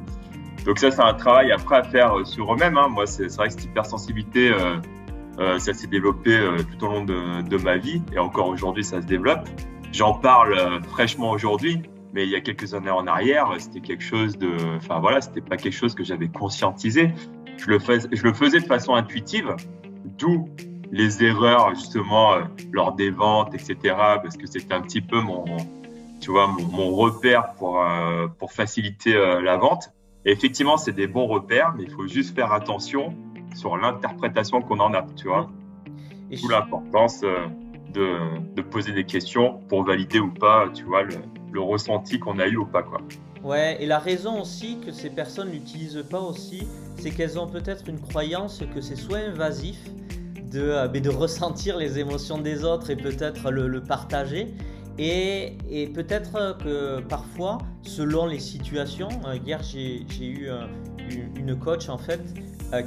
Donc 0.66 0.80
ça, 0.80 0.90
c'est 0.90 1.00
un 1.00 1.14
travail 1.14 1.52
après 1.52 1.76
à 1.76 1.82
faire 1.85 2.18
euh, 2.18 2.25
sur 2.25 2.52
eux-mêmes. 2.52 2.76
Hein. 2.76 2.88
Moi, 2.88 3.06
c'est 3.06 3.35
vrai 3.37 3.46
que 3.46 3.54
cette 3.54 3.64
hypersensibilité, 3.64 4.50
euh, 4.50 4.76
euh, 5.38 5.58
ça 5.58 5.75
s'est 5.75 5.87
développé 5.87 6.35
euh, 6.35 6.56
tout 6.56 6.87
au 6.87 6.88
long 6.88 7.04
de, 7.04 7.42
de, 7.42 7.56
ma 7.58 7.76
vie 7.76 8.02
et 8.12 8.18
encore 8.18 8.49
aujourd'hui, 8.49 8.82
ça 8.82 9.02
se 9.02 9.06
développe. 9.06 9.49
J'en 9.92 10.14
parle 10.14 10.58
euh, 10.58 10.80
fraîchement 10.82 11.30
aujourd'hui, 11.30 11.82
mais 12.14 12.25
il 12.25 12.30
y 12.30 12.37
a 12.37 12.40
quelques 12.40 12.73
années 12.75 12.90
en 12.90 13.06
arrière, 13.06 13.52
c'était 13.58 13.80
quelque 13.80 14.02
chose 14.02 14.38
de, 14.38 14.50
enfin 14.76 14.99
voilà, 14.99 15.20
c'était 15.20 15.42
pas 15.42 15.56
quelque 15.56 15.75
chose 15.75 15.94
que 15.94 16.04
j'avais 16.04 16.28
conscientisé. 16.28 17.12
Je 17.58 17.66
le, 17.68 17.78
fais, 17.78 17.99
je 18.11 18.23
le 18.23 18.32
faisais 18.32 18.61
de 18.61 18.66
façon 18.66 18.94
intuitive, 18.94 19.54
d'où 20.18 20.49
les 20.90 21.23
erreurs 21.23 21.75
justement 21.75 22.35
lors 22.73 22.92
des 22.92 23.11
ventes, 23.11 23.54
etc. 23.54 23.76
Parce 23.96 24.37
que 24.37 24.46
c'était 24.46 24.75
un 24.75 24.80
petit 24.80 25.00
peu 25.00 25.20
mon, 25.20 25.44
tu 26.20 26.30
vois, 26.30 26.46
mon, 26.46 26.66
mon 26.66 26.90
repère 26.94 27.52
pour 27.54 27.82
pour 28.38 28.52
faciliter 28.52 29.14
la 29.14 29.56
vente 29.56 29.90
effectivement, 30.33 30.76
c'est 30.76 30.92
des 30.92 31.06
bons 31.06 31.26
repères, 31.26 31.75
mais 31.76 31.85
il 31.85 31.90
faut 31.90 32.06
juste 32.06 32.35
faire 32.35 32.52
attention 32.52 33.14
sur 33.54 33.76
l'interprétation 33.76 34.61
qu'on 34.61 34.80
en 34.80 34.92
a, 34.92 35.06
tu 35.16 35.28
vois. 35.28 35.50
D'où 36.30 36.49
l'importance 36.49 37.23
euh, 37.23 37.47
de, 37.92 38.54
de, 38.54 38.62
poser 38.62 38.92
des 38.92 39.04
questions 39.04 39.61
pour 39.68 39.85
valider 39.85 40.18
ou 40.18 40.33
pas, 40.33 40.68
tu 40.75 40.85
vois, 40.85 41.04
le, 41.04 41.14
le 41.52 41.61
ressenti 41.61 42.18
qu'on 42.18 42.38
a 42.40 42.47
eu 42.49 42.56
ou 42.56 42.66
pas, 42.66 42.83
quoi. 42.83 43.00
Ouais, 43.45 43.80
et 43.80 43.87
la 43.87 44.00
raison 44.00 44.40
aussi 44.40 44.78
que 44.85 44.90
ces 44.90 45.09
personnes 45.09 45.50
n'utilisent 45.50 46.04
pas 46.11 46.21
aussi, 46.21 46.66
c'est 46.99 47.11
qu'elles 47.11 47.38
ont 47.38 47.47
peut-être 47.47 47.88
une 47.88 48.00
croyance 48.00 48.62
que 48.75 48.80
c'est 48.80 48.97
soit 48.97 49.18
invasif 49.18 49.78
de, 50.50 50.88
ben, 50.88 51.02
de 51.02 51.11
ressentir 51.11 51.76
les 51.76 51.99
émotions 51.99 52.38
des 52.38 52.64
autres 52.64 52.90
et 52.90 52.97
peut-être 52.97 53.50
le, 53.50 53.80
partager. 53.80 54.54
Et, 54.98 55.58
et 55.70 55.86
peut-être 55.88 56.58
que 56.62 57.00
parfois, 57.00 57.58
selon 57.82 58.26
les 58.26 58.40
situations, 58.40 59.08
hier 59.44 59.62
j'ai 59.62 60.06
eu 60.20 60.48
une 61.36 61.56
coach 61.58 61.88
en 61.88 61.98
fait 61.98 62.20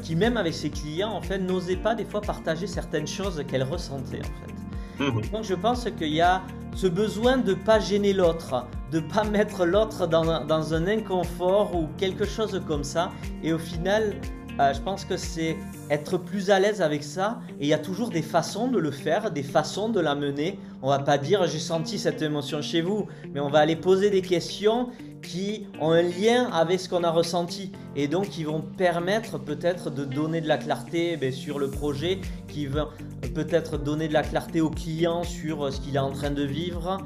qui 0.02 0.16
même 0.16 0.36
avec 0.36 0.54
ses 0.54 0.70
clients 0.70 1.12
en 1.12 1.22
fait 1.22 1.38
n'osait 1.38 1.78
pas 1.78 1.96
des 1.96 2.06
fois 2.06 2.22
partager 2.22 2.68
certaines 2.68 3.08
choses 3.08 3.44
qu'elle 3.48 3.64
ressentait 3.64 4.20
en 4.20 4.24
fait. 4.24 5.04
Mhm. 5.04 5.22
Donc 5.32 5.44
je 5.44 5.54
pense 5.54 5.88
qu'il 5.98 6.14
y 6.14 6.22
a 6.22 6.42
ce 6.76 6.88
besoin 6.88 7.38
de 7.38 7.52
ne 7.52 7.56
pas 7.56 7.80
gêner 7.80 8.14
l'autre, 8.14 8.66
de 8.92 9.00
ne 9.00 9.08
pas 9.08 9.24
mettre 9.24 9.66
l'autre 9.66 10.08
dans, 10.08 10.46
dans, 10.46 10.74
un 10.74 10.88
inconfort 10.88 11.76
ou 11.76 11.88
quelque 11.98 12.26
chose 12.26 12.62
comme 12.68 12.84
ça. 12.84 13.12
Et 13.44 13.54
au 13.54 13.58
final, 13.58 14.16
euh, 14.60 14.74
je 14.74 14.82
pense 14.82 15.06
que 15.06 15.16
c'est 15.16 15.58
être 15.90 16.18
plus 16.18 16.50
à 16.50 16.60
l'aise 16.60 16.82
avec 16.82 17.04
ça. 17.04 17.40
Et 17.60 17.64
il 17.66 17.68
y 17.68 17.74
a 17.74 17.78
toujours 17.78 18.10
des 18.10 18.22
façons 18.22 18.68
de 18.68 18.78
le 18.78 18.92
faire, 18.92 19.32
des 19.32 19.44
façons 19.44 19.90
de 19.90 20.00
l'amener. 20.00 20.60
On 20.82 20.90
va 20.90 21.00
pas 21.00 21.18
dire 21.18 21.48
j'ai 21.48 21.60
senti 21.60 21.98
cette 21.98 22.22
émotion 22.22 22.62
chez 22.62 22.82
vous, 22.82 23.08
mais 23.34 23.40
on 23.40 23.50
va 23.50 23.60
aller 23.60 23.76
poser 23.76 24.10
des 24.10 24.22
questions 24.22 24.90
qui 25.22 25.68
ont 25.80 25.92
un 25.92 26.02
lien 26.02 26.50
avec 26.52 26.80
ce 26.80 26.90
qu'on 26.90 27.04
a 27.04 27.12
ressenti. 27.12 27.72
Et 27.96 28.08
donc 28.08 28.30
qui 28.30 28.44
vont 28.44 28.62
permettre 28.62 29.38
peut-être 29.38 29.90
de 29.90 30.06
donner 30.06 30.42
de 30.42 30.48
la 30.48 30.58
clarté 30.58 31.18
ben, 31.18 31.32
sur 31.32 31.60
le 31.60 31.70
projet, 31.70 32.20
qui 32.48 32.66
vont 32.66 32.88
peut-être 33.34 33.78
donner 33.78 34.08
de 34.08 34.14
la 34.14 34.24
clarté 34.24 34.62
au 34.62 34.70
client 34.70 35.24
sur 35.24 35.72
ce 35.72 35.82
qu'il 35.82 35.96
est 35.96 36.00
en 36.00 36.12
train 36.12 36.32
de 36.32 36.44
vivre. 36.44 37.00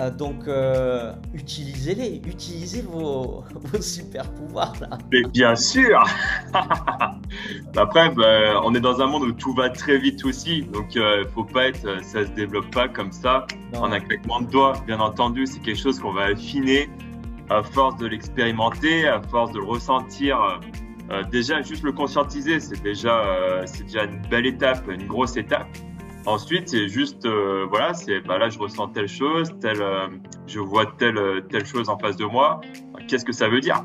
Euh, 0.00 0.10
donc 0.10 0.48
euh, 0.48 1.12
utilisez-les, 1.34 2.22
utilisez 2.26 2.80
vos, 2.82 3.44
super 3.80 4.30
pouvoirs 4.32 4.72
là. 4.80 4.96
Mais 5.12 5.22
bien 5.24 5.54
sûr. 5.54 6.02
Après, 7.76 8.08
ben, 8.10 8.60
on 8.64 8.74
est 8.74 8.80
dans 8.80 9.00
un 9.00 9.06
monde 9.06 9.24
où 9.24 9.32
tout 9.32 9.52
va 9.52 9.68
très 9.68 9.98
vite 9.98 10.24
aussi, 10.24 10.62
donc 10.62 10.96
euh, 10.96 11.24
faut 11.34 11.44
pas 11.44 11.68
être, 11.68 12.02
ça 12.02 12.24
se 12.24 12.30
développe 12.30 12.70
pas 12.70 12.88
comme 12.88 13.12
ça. 13.12 13.46
En 13.76 13.92
un 13.92 14.00
claquement 14.00 14.40
de 14.40 14.50
doigts. 14.50 14.72
Bien 14.86 15.00
entendu, 15.00 15.46
c'est 15.46 15.60
quelque 15.60 15.78
chose 15.78 16.00
qu'on 16.00 16.12
va 16.12 16.24
affiner 16.26 16.88
à 17.50 17.62
force 17.62 17.96
de 17.96 18.06
l'expérimenter, 18.06 19.06
à 19.06 19.20
force 19.20 19.52
de 19.52 19.58
le 19.58 19.64
ressentir, 19.64 20.40
euh, 20.40 20.56
euh, 21.10 21.22
déjà 21.24 21.60
juste 21.62 21.82
le 21.82 21.92
conscientiser, 21.92 22.60
c'est 22.60 22.80
déjà, 22.80 23.24
euh, 23.24 23.62
c'est 23.66 23.82
déjà 23.82 24.04
une 24.04 24.22
belle 24.30 24.46
étape, 24.46 24.88
une 24.88 25.08
grosse 25.08 25.36
étape. 25.36 25.66
Ensuite, 26.26 26.68
c'est 26.68 26.86
juste, 26.86 27.26
voilà, 27.70 27.94
c'est, 27.94 28.20
bah 28.20 28.36
là, 28.36 28.50
je 28.50 28.58
ressens 28.58 28.88
telle 28.88 29.08
chose, 29.08 29.50
telle, 29.58 29.82
je 30.46 30.60
vois 30.60 30.84
telle, 30.98 31.18
telle 31.48 31.64
chose 31.64 31.88
en 31.88 31.98
face 31.98 32.16
de 32.16 32.26
moi. 32.26 32.60
Qu'est-ce 33.08 33.24
que 33.24 33.32
ça 33.32 33.48
veut 33.48 33.60
dire? 33.60 33.82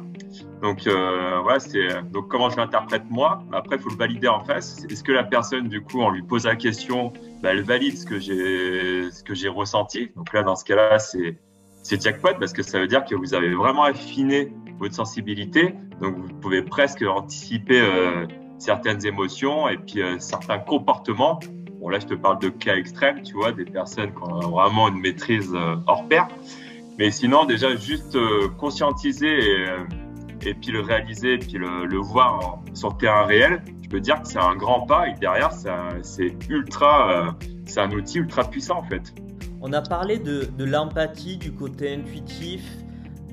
Donc, 0.62 0.82
voilà, 0.86 1.60
c'est, 1.60 1.88
donc 2.12 2.28
comment 2.28 2.50
je 2.50 2.58
l'interprète 2.58 3.04
moi? 3.10 3.42
Après, 3.54 3.78
il 3.78 3.82
faut 3.82 3.90
le 3.90 3.96
valider 3.96 4.28
en 4.28 4.44
face. 4.44 4.86
Est-ce 4.90 5.02
que 5.02 5.14
la 5.14 5.24
personne, 5.24 5.70
du 5.70 5.82
coup, 5.82 6.02
on 6.02 6.10
lui 6.10 6.24
pose 6.24 6.46
la 6.46 6.58
question, 6.58 7.14
bah, 7.42 7.52
elle 7.52 7.64
valide 7.64 7.98
ce 7.98 8.06
que 8.06 8.20
j'ai, 8.20 9.10
ce 9.12 9.24
que 9.24 9.34
j'ai 9.34 9.48
ressenti? 9.48 10.12
Donc 10.18 10.34
là, 10.34 10.44
dans 10.44 10.58
ce 10.58 10.66
cas-là, 10.66 11.00
c'est, 11.00 11.38
c'est 11.86 12.02
jackpot 12.02 12.34
parce 12.40 12.52
que 12.52 12.64
ça 12.64 12.80
veut 12.80 12.88
dire 12.88 13.06
que 13.06 13.14
vous 13.14 13.36
avez 13.36 13.54
vraiment 13.54 13.84
affiné 13.84 14.52
votre 14.80 14.96
sensibilité. 14.96 15.76
Donc, 16.02 16.18
vous 16.18 16.34
pouvez 16.42 16.64
presque 16.64 17.04
anticiper 17.04 17.80
euh, 17.80 18.26
certaines 18.58 19.06
émotions 19.06 19.70
et 19.70 19.78
puis 19.78 20.02
euh, 20.02 20.18
certains 20.18 20.58
comportements. 20.58 21.40
Bon, 21.80 21.90
là, 21.90 22.00
je 22.00 22.08
te 22.08 22.16
parle 22.16 22.40
de 22.40 22.50
cas 22.50 22.76
extrêmes, 22.76 23.22
tu 23.22 23.36
vois, 23.36 23.52
des 23.52 23.66
personnes 23.66 24.12
qui 24.16 24.24
ont 24.24 24.50
vraiment 24.50 24.88
une 24.88 25.00
maîtrise 25.00 25.54
euh, 25.54 25.76
hors 25.86 26.08
pair. 26.08 26.28
Mais 26.98 27.12
sinon, 27.12 27.46
déjà, 27.46 27.76
juste 27.76 28.18
conscientiser 28.58 29.38
et, 30.44 30.54
puis 30.56 30.72
le 30.72 30.80
réaliser 30.80 31.34
et 31.34 31.38
puis 31.38 31.60
le, 31.60 31.98
voir 31.98 32.62
sur 32.74 32.94
le 32.94 32.98
terrain 32.98 33.26
réel, 33.26 33.62
je 33.84 33.90
peux 33.90 34.00
dire 34.00 34.24
que 34.24 34.28
c'est 34.28 34.40
un 34.40 34.56
grand 34.56 34.88
pas 34.88 35.10
et 35.10 35.14
derrière, 35.20 35.52
c'est 35.52 36.34
ultra, 36.50 37.36
c'est 37.66 37.82
un 37.82 37.92
outil 37.92 38.20
ultra 38.20 38.46
puissant 38.46 38.78
en 38.78 38.84
fait. 38.84 39.14
On 39.68 39.74
a 39.74 39.82
parlé 39.82 40.20
de, 40.20 40.64
l'empathie, 40.64 41.38
du 41.38 41.52
côté 41.52 41.96
intuitif, 41.96 42.62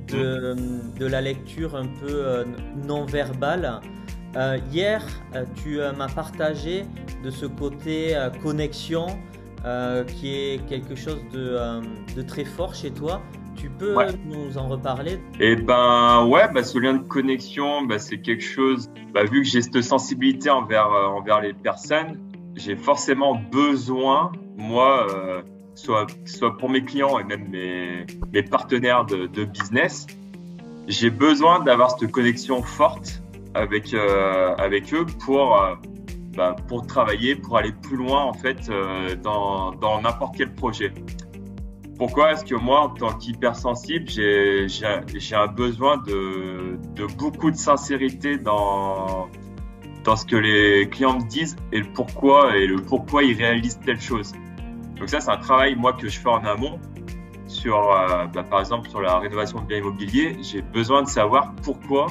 de, 0.09 0.55
mm. 0.55 1.07
la 1.07 1.21
lecture 1.21 1.77
un 1.77 1.87
peu 1.87 2.09
euh, 2.09 2.45
non 2.87 3.05
verbale. 3.05 3.83
Euh, 4.37 4.57
hier, 4.73 5.05
euh, 5.35 5.45
tu 5.63 5.77
m'as 5.77 6.09
partagé 6.09 6.87
de 7.23 7.29
ce 7.29 7.45
côté 7.45 8.17
connexion 8.43 9.09
qui 10.07 10.35
est 10.35 10.67
quelque 10.67 10.95
chose 10.95 11.21
de, 11.35 12.23
très 12.23 12.47
fort 12.47 12.75
chez 12.75 12.93
toi. 12.93 13.21
Tu 13.55 13.69
peux 13.69 13.95
nous 14.25 14.57
en 14.57 14.69
reparler? 14.69 15.21
Eh 15.39 15.57
ben 15.57 16.25
ouais, 16.25 16.49
bah, 16.51 16.63
ce 16.63 16.79
lien 16.79 16.95
de 16.95 17.07
connexion, 17.07 17.83
bah, 17.83 17.99
c'est 17.99 18.23
quelque 18.23 18.43
chose. 18.43 18.91
Bah, 19.13 19.25
vu 19.25 19.43
que 19.43 19.49
j'ai 19.49 19.61
cette 19.61 19.83
sensibilité 19.83 20.49
envers 20.49 20.89
envers 20.89 21.43
les 21.43 21.53
personnes, 21.53 22.19
j'ai 22.57 22.75
forcément 22.75 23.35
besoin, 23.35 24.33
moi, 24.57 25.07
soit, 25.75 26.07
pour 26.59 26.71
mes 26.71 26.85
clients 26.85 27.19
et 27.19 27.25
même 27.25 27.49
mes, 27.49 28.43
partenaires 28.43 29.05
de, 29.05 29.45
business, 29.45 30.07
j'ai 30.89 31.11
besoin 31.11 31.61
d'avoir 31.61 31.99
cette 31.99 32.11
connexion 32.11 32.63
forte 32.63 33.23
avec, 33.55 33.95
euh, 33.95 34.55
avec 34.57 34.93
eux 34.95 35.07
pour, 35.25 35.61
euh, 35.61 35.75
bah, 36.37 36.57
pour 36.69 36.87
travailler, 36.87 37.37
pour 37.37 37.57
aller 37.59 37.73
plus 37.73 37.97
loin 37.97 38.23
en 38.25 38.33
fait 38.33 38.69
euh, 38.69 39.15
dans, 39.17 40.01
n'importe 40.03 40.37
quel 40.37 40.53
projet. 40.55 40.93
Pourquoi 41.99 42.33
est-ce 42.33 42.45
que 42.45 42.55
moi, 42.55 42.81
en 42.81 42.89
tant 42.89 43.13
qu'hypersensible, 43.13 44.09
j'ai 44.09 44.67
un 45.35 45.47
besoin 45.47 45.99
de, 45.99 46.79
de 46.97 47.07
beaucoup 47.17 47.51
de 47.51 47.57
sincérité 47.57 48.39
dans, 48.39 49.29
dans 50.03 50.17
ce 50.17 50.27
que 50.27 50.37
les 50.37 50.89
clients 50.89 51.19
me 51.19 51.29
disent 51.29 51.57
et 51.71 51.79
le 51.79 51.87
pourquoi 51.93 52.57
et 52.57 52.67
le 52.67 52.77
pourquoi 52.77 53.23
ils 53.23 53.37
réalisent 53.37 53.79
telle 53.85 54.01
chose? 54.01 54.33
Donc 55.03 55.09
ça, 55.09 55.19
c'est 55.19 55.33
un 55.33 55.37
travail, 55.37 55.75
moi, 55.75 55.95
que 55.95 56.09
je 56.09 56.17
fais 56.17 56.29
en 56.29 56.45
amont. 56.45 56.79
Sur, 57.49 57.91
euh, 57.91 58.27
bah, 58.27 58.45
par 58.45 58.61
exemple, 58.61 58.89
sur 58.89 59.01
la 59.01 59.19
rénovation 59.19 59.61
de 59.61 59.67
biens 59.67 59.79
immobiliers, 59.79 60.37
j'ai 60.43 60.63
besoin 60.63 61.03
de 61.03 61.09
savoir 61.09 61.57
pourquoi 61.65 62.07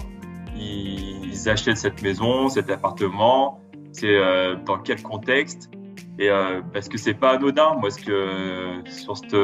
ils 0.58 1.48
achètent 1.48 1.78
cette 1.78 2.02
maison, 2.02 2.50
cet 2.50 2.70
appartement, 2.70 3.62
c'est 3.94 4.14
euh, 4.14 4.58
dans 4.66 4.78
quel 4.78 5.02
contexte. 5.02 5.72
Et 6.20 6.30
euh, 6.30 6.60
parce 6.74 6.90
que 6.90 6.98
c'est 6.98 7.14
pas 7.14 7.36
anodin, 7.36 7.76
moi, 7.76 7.92
ce 7.92 8.04
que 8.04 8.90
sur 8.90 9.16
cette 9.16 9.38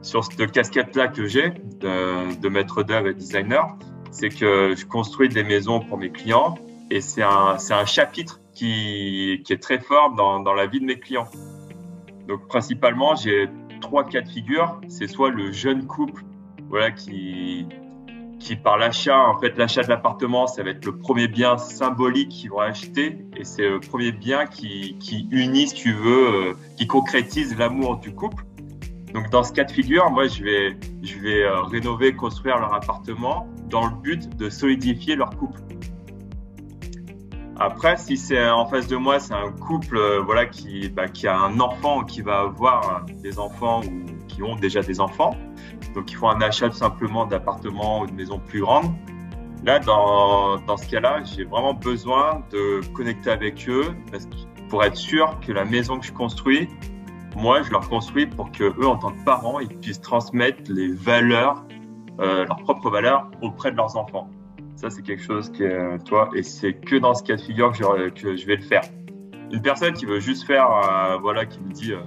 sur 0.00 0.24
cette 0.24 0.50
casquette-là 0.50 1.08
que 1.08 1.26
j'ai 1.26 1.50
de, 1.50 2.48
maître 2.48 2.82
d'œuvre 2.84 3.08
et 3.08 3.14
designer, 3.14 3.76
c'est 4.10 4.30
que 4.30 4.74
je 4.74 4.86
construis 4.86 5.28
des 5.28 5.44
maisons 5.44 5.80
pour 5.80 5.98
mes 5.98 6.10
clients 6.10 6.54
et 6.90 7.02
c'est 7.02 7.22
un, 7.22 7.58
un 7.68 7.84
chapitre 7.84 8.40
qui, 8.54 9.42
qui 9.44 9.52
est 9.52 9.62
très 9.62 9.78
fort 9.78 10.14
dans, 10.14 10.40
dans 10.40 10.54
la 10.54 10.66
vie 10.66 10.80
de 10.80 10.86
mes 10.86 10.98
clients. 10.98 11.28
Donc 12.28 12.46
principalement, 12.48 13.14
j'ai 13.14 13.48
trois 13.80 14.04
cas 14.04 14.22
de 14.22 14.28
figure. 14.28 14.80
C'est 14.88 15.06
soit 15.06 15.30
le 15.30 15.52
jeune 15.52 15.86
couple, 15.86 16.22
voilà, 16.68 16.90
qui 16.90 17.66
qui 18.40 18.56
par 18.56 18.76
l'achat, 18.76 19.18
en 19.18 19.38
fait, 19.38 19.56
l'achat 19.56 19.82
de 19.82 19.88
l'appartement, 19.88 20.46
ça 20.46 20.62
va 20.62 20.70
être 20.70 20.84
le 20.84 20.96
premier 20.96 21.28
bien 21.28 21.56
symbolique 21.56 22.28
qu'ils 22.28 22.50
vont 22.50 22.58
acheter, 22.58 23.24
et 23.36 23.44
c'est 23.44 23.66
le 23.68 23.80
premier 23.80 24.12
bien 24.12 24.44
qui, 24.46 24.96
qui 24.98 25.28
unit, 25.30 25.68
si 25.68 25.74
tu 25.74 25.92
veux, 25.92 26.50
euh, 26.50 26.52
qui 26.76 26.86
concrétise 26.86 27.56
l'amour 27.56 27.98
du 27.98 28.14
couple. 28.14 28.44
Donc 29.14 29.30
dans 29.30 29.44
ce 29.44 29.52
cas 29.52 29.64
de 29.64 29.70
figure, 29.70 30.10
moi, 30.10 30.26
je 30.26 30.42
vais 30.42 30.76
je 31.02 31.18
vais 31.20 31.42
euh, 31.42 31.62
rénover, 31.62 32.14
construire 32.14 32.58
leur 32.58 32.74
appartement 32.74 33.46
dans 33.70 33.86
le 33.86 33.94
but 34.02 34.36
de 34.36 34.50
solidifier 34.50 35.16
leur 35.16 35.30
couple. 35.30 35.60
Après, 37.60 37.96
si 37.96 38.16
c'est 38.16 38.48
en 38.48 38.66
face 38.66 38.88
de 38.88 38.96
moi, 38.96 39.20
c'est 39.20 39.34
un 39.34 39.52
couple 39.52 39.96
euh, 39.96 40.20
voilà, 40.20 40.46
qui, 40.46 40.88
bah, 40.88 41.06
qui 41.06 41.28
a 41.28 41.38
un 41.38 41.60
enfant 41.60 42.02
qui 42.02 42.20
va 42.20 42.40
avoir 42.40 43.04
des 43.22 43.38
enfants 43.38 43.80
ou 43.82 44.26
qui 44.26 44.42
ont 44.42 44.56
déjà 44.56 44.80
des 44.80 45.00
enfants, 45.00 45.36
donc 45.94 46.10
ils 46.10 46.16
font 46.16 46.28
un 46.28 46.40
achat 46.40 46.72
simplement 46.72 47.26
d'appartement 47.26 48.00
ou 48.00 48.06
de 48.06 48.12
maison 48.12 48.40
plus 48.40 48.60
grande. 48.60 48.92
Là, 49.64 49.78
dans, 49.78 50.58
dans 50.66 50.76
ce 50.76 50.88
cas-là, 50.88 51.22
j'ai 51.22 51.44
vraiment 51.44 51.74
besoin 51.74 52.42
de 52.50 52.80
connecter 52.92 53.30
avec 53.30 53.68
eux 53.68 53.94
parce 54.10 54.26
que, 54.26 54.34
pour 54.68 54.82
être 54.82 54.96
sûr 54.96 55.38
que 55.40 55.52
la 55.52 55.64
maison 55.64 56.00
que 56.00 56.06
je 56.06 56.12
construis, 56.12 56.68
moi, 57.36 57.62
je 57.62 57.70
leur 57.70 57.88
construis 57.88 58.26
pour 58.26 58.50
que 58.50 58.64
eux, 58.64 58.86
en 58.86 58.96
tant 58.96 59.10
que 59.12 59.24
parents, 59.24 59.60
ils 59.60 59.68
puissent 59.68 60.00
transmettre 60.00 60.70
les 60.70 60.92
valeurs, 60.92 61.64
euh, 62.20 62.44
leurs 62.46 62.58
propres 62.58 62.90
valeurs 62.90 63.30
auprès 63.42 63.70
de 63.70 63.76
leurs 63.76 63.96
enfants. 63.96 64.28
C'est 64.90 65.02
quelque 65.02 65.22
chose 65.22 65.50
qui 65.50 65.62
est, 65.62 65.98
toi, 66.04 66.30
et 66.34 66.42
c'est 66.42 66.74
que 66.74 66.96
dans 66.96 67.14
ce 67.14 67.22
cas 67.22 67.36
de 67.36 67.40
figure 67.40 67.72
que 67.72 67.78
je, 68.36 68.46
vais 68.46 68.56
le 68.56 68.62
faire. 68.62 68.82
Une 69.50 69.62
personne 69.62 69.94
qui 69.94 70.04
veut 70.04 70.20
juste 70.20 70.46
faire, 70.46 70.68
euh, 70.70 71.16
voilà, 71.18 71.46
qui 71.46 71.60
me 71.60 71.72
dit 71.72 71.92
euh, 71.92 72.00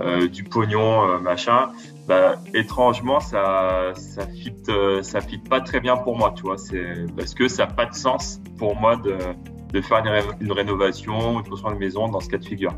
euh 0.00 0.28
du 0.28 0.44
pognon, 0.44 1.08
euh, 1.08 1.18
machin, 1.18 1.70
bah, 2.06 2.34
étrangement, 2.54 3.18
ça, 3.18 3.92
ça 3.94 4.26
fit, 4.26 4.54
ça 5.02 5.20
fit 5.20 5.38
pas 5.38 5.60
très 5.60 5.80
bien 5.80 5.96
pour 5.96 6.16
moi, 6.16 6.32
tu 6.36 6.42
vois. 6.42 6.58
C'est 6.58 7.06
parce 7.16 7.34
que 7.34 7.48
ça 7.48 7.66
n'a 7.66 7.72
pas 7.72 7.86
de 7.86 7.94
sens 7.94 8.40
pour 8.58 8.76
moi 8.76 8.96
de, 8.96 9.80
faire 9.80 9.98
une, 10.04 10.46
une 10.46 10.52
rénovation, 10.52 11.40
une 11.40 11.48
construire 11.48 11.72
une 11.72 11.80
maison 11.80 12.08
dans 12.08 12.20
ce 12.20 12.28
cas 12.28 12.38
de 12.38 12.44
figure. 12.44 12.74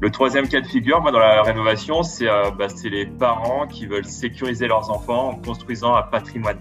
Le 0.00 0.10
troisième 0.10 0.46
cas 0.46 0.60
de 0.60 0.66
figure, 0.66 1.00
moi, 1.00 1.10
dans 1.10 1.18
la 1.18 1.42
rénovation, 1.42 2.02
c'est 2.02 2.26
bah, 2.58 2.66
les 2.84 3.06
parents 3.06 3.66
qui 3.66 3.86
veulent 3.86 4.04
sécuriser 4.04 4.68
leurs 4.68 4.90
enfants 4.90 5.30
en 5.30 5.34
construisant 5.36 5.94
un 5.94 6.02
patrimoine. 6.02 6.58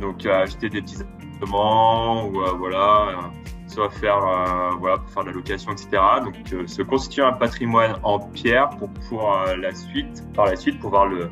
Donc 0.00 0.24
acheter 0.26 0.68
des 0.68 0.82
petits 0.82 1.02
appartements 1.02 2.26
ou 2.26 2.42
euh, 2.42 2.52
voilà, 2.52 3.30
soit 3.66 3.90
faire, 3.90 4.20
voilà, 4.78 4.98
pour 4.98 5.10
faire 5.10 5.24
de 5.24 5.28
la 5.28 5.34
location, 5.34 5.72
etc. 5.72 5.88
Donc, 6.24 6.34
se 6.66 6.82
constituer 6.82 7.22
un 7.22 7.32
patrimoine 7.32 7.96
en 8.02 8.18
pierre 8.18 8.70
pour, 8.70 8.88
pour 9.08 9.36
la 9.56 9.74
suite, 9.74 10.24
par 10.34 10.46
la 10.46 10.56
suite, 10.56 10.80
pouvoir 10.80 11.06
le, 11.06 11.30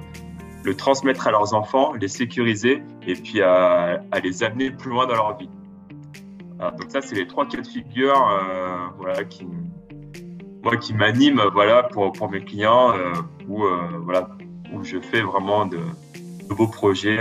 le 0.66 0.74
transmettre 0.74 1.28
à 1.28 1.30
leurs 1.30 1.54
enfants, 1.54 1.92
les 1.92 2.08
sécuriser 2.08 2.82
et 3.06 3.14
puis 3.14 3.40
à, 3.40 4.00
les 4.22 4.42
amener 4.42 4.72
plus 4.72 4.90
loin 4.90 5.06
dans 5.06 5.14
leur 5.14 5.38
vie. 5.38 5.48
donc 6.58 6.90
ça, 6.90 7.00
c'est 7.00 7.14
les 7.14 7.28
trois 7.28 7.46
cas 7.46 7.60
de 7.60 7.66
figure 7.66 8.20
euh, 8.28 8.76
voilà, 8.98 9.22
qui, 9.24 9.46
moi, 10.64 10.76
qui 10.76 10.92
m'animent 10.92 11.44
voilà, 11.52 11.84
pour, 11.84 12.12
pour 12.12 12.28
mes 12.28 12.40
clients 12.40 12.92
euh, 12.92 13.12
où, 13.48 13.64
euh, 13.64 13.78
voilà, 14.02 14.28
où 14.72 14.82
je 14.82 14.98
fais 14.98 15.22
vraiment 15.22 15.66
de, 15.66 15.78
beaux 16.48 16.66
projets 16.66 17.18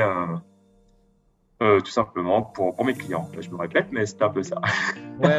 tout 1.59 1.91
simplement 1.91 2.41
pour, 2.41 2.83
mes 2.85 2.93
clients. 2.93 3.29
Je 3.39 3.49
me 3.49 3.57
répète, 3.57 3.87
mais 3.91 4.05
c'est 4.05 4.21
un 4.21 4.29
peu 4.29 4.43
ça. 4.43 4.61
Ouais, 5.23 5.37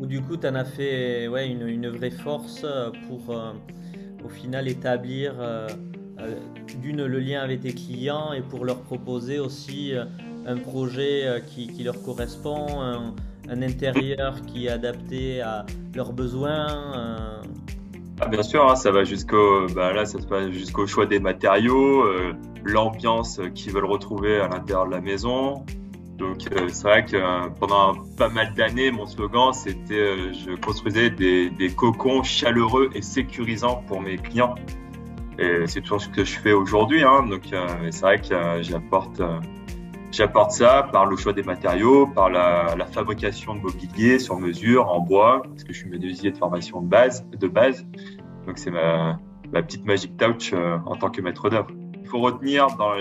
ou 0.00 0.06
du 0.06 0.22
coup, 0.22 0.36
tu 0.36 0.46
en 0.46 0.54
as 0.54 0.64
fait 0.64 1.26
ouais, 1.26 1.48
une, 1.48 1.66
une 1.66 1.88
vraie 1.88 2.12
force 2.12 2.64
pour 3.08 3.34
au 4.24 4.28
final 4.28 4.68
établir 4.68 5.34
euh, 6.20 6.34
d'une 6.80 7.04
le 7.04 7.18
lien 7.20 7.42
avec 7.42 7.60
tes 7.60 7.72
clients 7.72 8.32
et 8.32 8.42
pour 8.42 8.64
leur 8.64 8.80
proposer 8.82 9.38
aussi 9.38 9.94
euh, 9.94 10.04
un 10.46 10.56
projet 10.56 11.26
euh, 11.26 11.40
qui, 11.40 11.68
qui 11.68 11.84
leur 11.84 12.02
correspond, 12.02 12.66
un, 12.80 13.14
intérieur 13.62 14.42
qui 14.42 14.66
est 14.66 14.70
adapté 14.70 15.40
à 15.40 15.64
leurs 15.94 16.12
besoins. 16.12 17.40
Ah, 18.20 18.26
bien 18.26 18.42
sûr, 18.42 18.68
hein, 18.68 18.76
ça 18.76 18.90
va 18.90 19.04
jusqu'au 19.04 19.66
bah 19.68 19.92
jusqu'au 20.50 20.86
choix 20.86 21.06
des 21.06 21.20
matériaux, 21.20 22.04
l'ambiance 22.64 23.40
qu'ils 23.54 23.72
veulent 23.72 23.84
retrouver 23.84 24.40
à 24.40 24.48
l'intérieur 24.48 24.86
de 24.86 24.92
la 24.92 25.00
maison. 25.00 25.64
Donc 26.16 26.48
c'est 26.68 26.82
vrai 26.82 27.04
que 27.04 27.48
pendant 27.60 27.94
pas 28.16 28.28
mal 28.28 28.52
d'années, 28.54 28.90
mon 28.90 29.06
slogan 29.06 29.52
c'était 29.52 30.32
je 30.32 30.56
construisais 30.60 31.10
des, 31.10 31.72
cocons 31.76 32.24
chaleureux 32.24 32.90
et 32.94 33.02
sécurisants 33.02 33.84
pour 33.86 34.00
mes 34.00 34.16
clients. 34.16 34.56
Et 35.38 35.66
c'est 35.66 35.82
toujours 35.82 36.00
ce 36.00 36.08
que 36.08 36.24
je 36.24 36.38
fais 36.38 36.52
aujourd'hui. 36.52 37.04
Hein. 37.04 37.26
Donc, 37.28 37.52
euh, 37.52 37.66
c'est 37.90 38.00
vrai 38.00 38.20
que 38.20 38.34
euh, 38.34 38.62
j'apporte, 38.62 39.20
euh, 39.20 39.38
j'apporte 40.10 40.52
ça 40.52 40.88
par 40.92 41.06
le 41.06 41.16
choix 41.16 41.32
des 41.32 41.42
matériaux, 41.42 42.06
par 42.06 42.30
la, 42.30 42.74
la, 42.76 42.86
fabrication 42.86 43.54
de 43.54 43.60
mobilier 43.60 44.18
sur 44.18 44.38
mesure, 44.38 44.88
en 44.88 45.00
bois, 45.00 45.42
parce 45.42 45.64
que 45.64 45.72
je 45.72 45.78
suis 45.78 45.88
menuisier 45.88 46.30
de 46.30 46.36
formation 46.36 46.80
de 46.80 46.88
base. 46.88 47.24
De 47.38 47.48
base. 47.48 47.86
Donc, 48.46 48.58
c'est 48.58 48.70
ma, 48.70 49.18
ma 49.52 49.62
petite 49.62 49.84
Magic 49.84 50.16
Touch 50.16 50.52
en 50.52 50.96
tant 50.96 51.10
que 51.10 51.20
maître 51.20 51.50
d'œuvre. 51.50 51.68
Il 52.00 52.06
faut 52.06 52.20
retenir 52.20 52.66
dans 52.78 52.92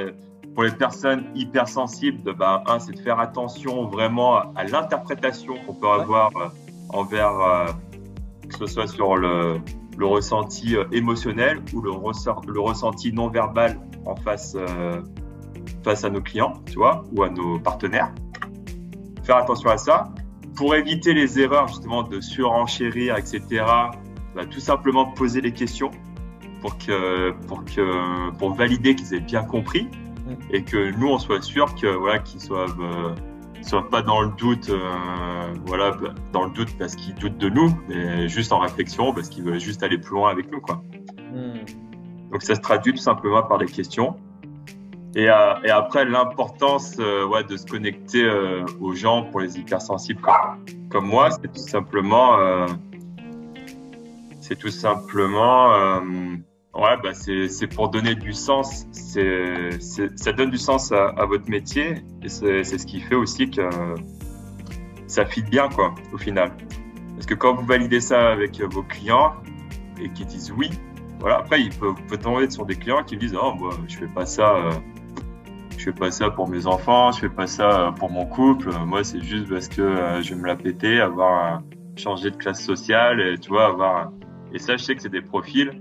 pour 0.54 0.64
les 0.64 0.72
personnes 0.72 1.26
hypersensibles, 1.36 2.24
de, 2.24 2.32
bah, 2.32 2.64
un, 2.66 2.80
c'est 2.80 2.94
de 2.94 3.00
faire 3.00 3.20
attention 3.20 3.86
vraiment 3.88 4.38
à 4.56 4.64
l'interprétation 4.64 5.54
qu'on 5.66 5.76
peut 5.76 5.88
avoir 5.88 6.32
envers, 6.90 7.76
que 8.50 8.58
ce 8.58 8.66
soit 8.66 8.88
sur 8.88 9.18
le, 9.18 9.62
le 9.98 10.06
ressenti 10.06 10.76
euh, 10.76 10.86
émotionnel 10.92 11.62
ou 11.74 11.82
le, 11.82 11.92
le 11.92 12.60
ressenti 12.60 13.12
non 13.12 13.30
verbal 13.30 13.80
en 14.06 14.16
face, 14.16 14.56
euh, 14.56 15.02
face 15.84 16.04
à 16.04 16.10
nos 16.10 16.22
clients, 16.22 16.54
tu 16.66 16.76
vois, 16.76 17.04
ou 17.14 17.24
à 17.24 17.30
nos 17.30 17.60
partenaires. 17.60 18.12
Faire 19.24 19.38
attention 19.38 19.70
à 19.70 19.78
ça. 19.78 20.10
Pour 20.56 20.76
éviter 20.76 21.14
les 21.14 21.40
erreurs 21.40 21.68
justement 21.68 22.04
de 22.04 22.20
surenchérir, 22.20 23.18
etc., 23.18 23.42
bah, 24.36 24.46
tout 24.50 24.60
simplement 24.60 25.06
poser 25.12 25.42
les 25.42 25.52
questions 25.52 25.92
pour, 26.62 26.78
que, 26.78 27.32
pour, 27.48 27.64
que, 27.66 28.32
pour 28.38 28.54
valider 28.54 28.96
qu'ils 28.96 29.14
aient 29.14 29.20
bien 29.20 29.44
compris 29.44 29.84
mm. 29.84 30.34
et 30.52 30.64
que 30.64 30.92
nous, 30.98 31.08
on 31.08 31.20
soit 31.20 31.42
sûr 31.42 31.76
que 31.76 31.88
voilà, 31.88 32.20
qu'ils 32.20 32.42
soient 32.42 32.66
euh, 32.80 33.14
soient 33.68 33.90
pas 33.90 34.02
dans 34.02 34.22
le 34.22 34.30
doute, 34.38 34.70
euh, 34.70 35.54
voilà, 35.66 35.96
dans 36.32 36.46
le 36.46 36.52
doute 36.52 36.78
parce 36.78 36.96
qu'ils 36.96 37.16
doutent 37.16 37.38
de 37.38 37.50
nous, 37.50 37.72
mais 37.88 38.28
juste 38.28 38.52
en 38.52 38.60
réflexion 38.60 39.14
parce 39.14 39.30
qu'ils 39.30 39.44
veulent 39.44 39.60
juste 39.60 39.84
aller 39.84 39.98
plus 39.98 40.16
loin 40.16 40.32
avec 40.32 40.52
nous, 40.52 40.62
quoi. 40.62 40.82
Hmm. 41.34 41.66
Donc 42.32 42.42
ça 42.44 42.56
se 42.56 42.62
traduit 42.62 42.94
tout 42.94 43.02
simplement 43.02 43.44
par 43.44 43.58
des 43.58 43.66
questions. 43.66 44.16
Et, 45.18 45.32
euh, 45.32 45.56
et 45.64 45.72
après, 45.72 46.06
l'importance 46.06 46.96
euh, 47.00 47.42
de 47.42 47.58
se 47.58 47.66
connecter 47.66 48.24
euh, 48.24 48.64
aux 48.80 48.94
gens 48.94 49.24
pour 49.24 49.40
les 49.40 49.58
hypersensibles 49.58 50.22
comme, 50.92 51.08
moi, 51.08 51.32
c'est 51.32 51.52
tout 51.52 51.68
simplement, 51.68 52.38
c'est 54.40 54.56
tout 54.56 54.70
simplement 54.70 56.02
Ouais, 56.76 56.96
bah 57.02 57.14
c'est 57.16 57.68
pour 57.68 57.90
donner 57.90 58.14
du 58.14 58.32
sens. 58.32 58.86
Ça 58.92 60.32
donne 60.34 60.52
du 60.52 60.58
sens 60.58 60.92
à, 60.92 61.26
votre 61.26 61.50
métier 61.50 62.04
et 62.22 62.30
c'est 62.30 62.64
ce 62.64 62.86
qui 62.86 63.00
fait 63.00 63.16
aussi 63.16 63.50
que 63.50 63.68
ça 65.08 65.26
fit 65.26 65.42
bien 65.42 65.68
quoi 65.70 65.96
au 66.14 66.18
final. 66.18 66.52
Parce 67.16 67.26
que 67.26 67.34
quand 67.34 67.56
vous 67.56 67.66
validez 67.66 68.00
ça 68.00 68.30
avec 68.30 68.62
vos 68.62 68.84
clients 68.84 69.34
et 70.00 70.10
qu'ils 70.10 70.28
disent 70.28 70.54
oui, 70.56 70.70
voilà. 71.20 71.38
Après, 71.38 71.60
il 71.60 71.72
peut, 71.72 71.96
peut 72.08 72.18
tomber 72.18 72.50
sur 72.50 72.66
des 72.66 72.76
clients 72.76 73.04
qui 73.04 73.18
disent 73.18 73.36
oh 73.36 73.54
moi 73.56 73.72
je 73.88 73.98
fais 73.98 74.08
pas 74.08 74.28
ça. 74.28 74.70
Fais 75.92 76.00
pas 76.00 76.12
ça 76.12 76.30
pour 76.30 76.50
mes 76.50 76.68
enfants, 76.68 77.12
je 77.12 77.20
fais 77.20 77.30
pas 77.30 77.48
ça 77.48 77.94
pour 77.98 78.10
mon 78.10 78.26
couple. 78.26 78.70
Moi, 78.86 79.04
c'est 79.04 79.22
juste 79.22 79.50
parce 79.50 79.68
que 79.68 79.82
euh, 79.82 80.22
je 80.22 80.34
vais 80.34 80.42
me 80.42 80.48
la 80.48 80.56
péter, 80.56 81.00
avoir 81.00 81.62
changé 81.96 82.32
de 82.32 82.36
classe 82.36 82.64
sociale, 82.64 83.22
et 83.22 83.38
tu 83.38 83.50
vois, 83.50 83.68
avoir. 83.68 84.12
Et 84.54 84.60
ça, 84.60 84.78
je 84.78 84.84
sais 84.84 84.96
que 84.96 85.02
c'est 85.02 85.10
des 85.10 85.22
profils 85.22 85.72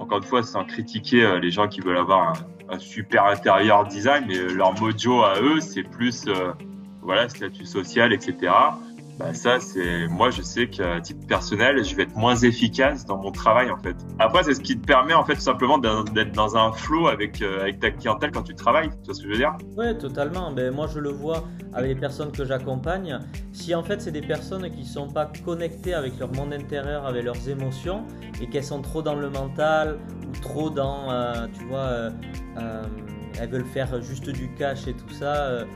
encore 0.00 0.18
une 0.18 0.24
fois, 0.24 0.42
sans 0.42 0.64
critiquer 0.64 1.24
euh, 1.24 1.38
les 1.38 1.50
gens 1.50 1.68
qui 1.68 1.80
veulent 1.80 1.98
avoir 1.98 2.32
un, 2.68 2.78
super 2.78 3.26
intérieur 3.26 3.86
design, 3.86 4.24
mais 4.28 4.38
leur 4.54 4.80
mojo 4.80 5.22
à 5.22 5.40
eux, 5.40 5.60
c'est 5.60 5.82
plus 5.82 6.24
euh, 6.28 6.52
voilà 7.02 7.28
statut 7.28 7.66
social, 7.66 8.12
etc. 8.12 8.52
Bah 9.20 9.34
ça, 9.34 9.60
c'est 9.60 10.08
moi, 10.08 10.30
je 10.30 10.40
sais 10.40 10.68
qu'à 10.68 10.98
titre 11.02 11.26
personnel, 11.26 11.84
je 11.84 11.94
vais 11.94 12.04
être 12.04 12.16
moins 12.16 12.36
efficace 12.36 13.04
dans 13.04 13.18
mon 13.18 13.30
travail 13.30 13.70
en 13.70 13.76
fait. 13.76 13.94
Après, 14.18 14.42
c'est 14.44 14.54
ce 14.54 14.60
qui 14.60 14.80
te 14.80 14.86
permet 14.86 15.12
en 15.12 15.26
fait 15.26 15.34
tout 15.34 15.42
simplement 15.42 15.76
d'être 15.76 16.32
dans 16.32 16.56
un 16.56 16.72
flow 16.72 17.06
avec 17.06 17.42
euh, 17.42 17.60
avec 17.60 17.80
ta 17.80 17.90
clientèle 17.90 18.30
quand 18.30 18.44
tu 18.44 18.54
travailles. 18.54 18.88
Tu 18.88 18.96
vois 19.04 19.14
ce 19.14 19.20
que 19.20 19.26
je 19.26 19.32
veux 19.32 19.38
dire? 19.38 19.58
Ouais, 19.76 19.94
totalement. 19.94 20.50
Mais 20.50 20.70
moi, 20.70 20.86
je 20.86 20.98
le 21.00 21.10
vois 21.10 21.44
avec 21.74 21.90
les 21.90 22.00
personnes 22.00 22.32
que 22.32 22.46
j'accompagne. 22.46 23.20
Si 23.52 23.74
en 23.74 23.82
fait, 23.82 24.00
c'est 24.00 24.10
des 24.10 24.22
personnes 24.22 24.70
qui 24.70 24.86
sont 24.86 25.08
pas 25.08 25.30
connectées 25.44 25.92
avec 25.92 26.18
leur 26.18 26.32
monde 26.32 26.54
intérieur, 26.54 27.04
avec 27.04 27.22
leurs 27.22 27.46
émotions, 27.46 28.04
et 28.40 28.48
qu'elles 28.48 28.64
sont 28.64 28.80
trop 28.80 29.02
dans 29.02 29.16
le 29.16 29.28
mental 29.28 29.98
ou 30.26 30.40
trop 30.40 30.70
dans, 30.70 31.10
euh, 31.10 31.46
tu 31.58 31.66
vois, 31.66 31.78
euh, 31.78 32.10
elles 33.38 33.50
veulent 33.50 33.66
faire 33.66 34.00
juste 34.00 34.30
du 34.30 34.50
cash 34.54 34.88
et 34.88 34.94
tout 34.94 35.10
ça 35.10 35.66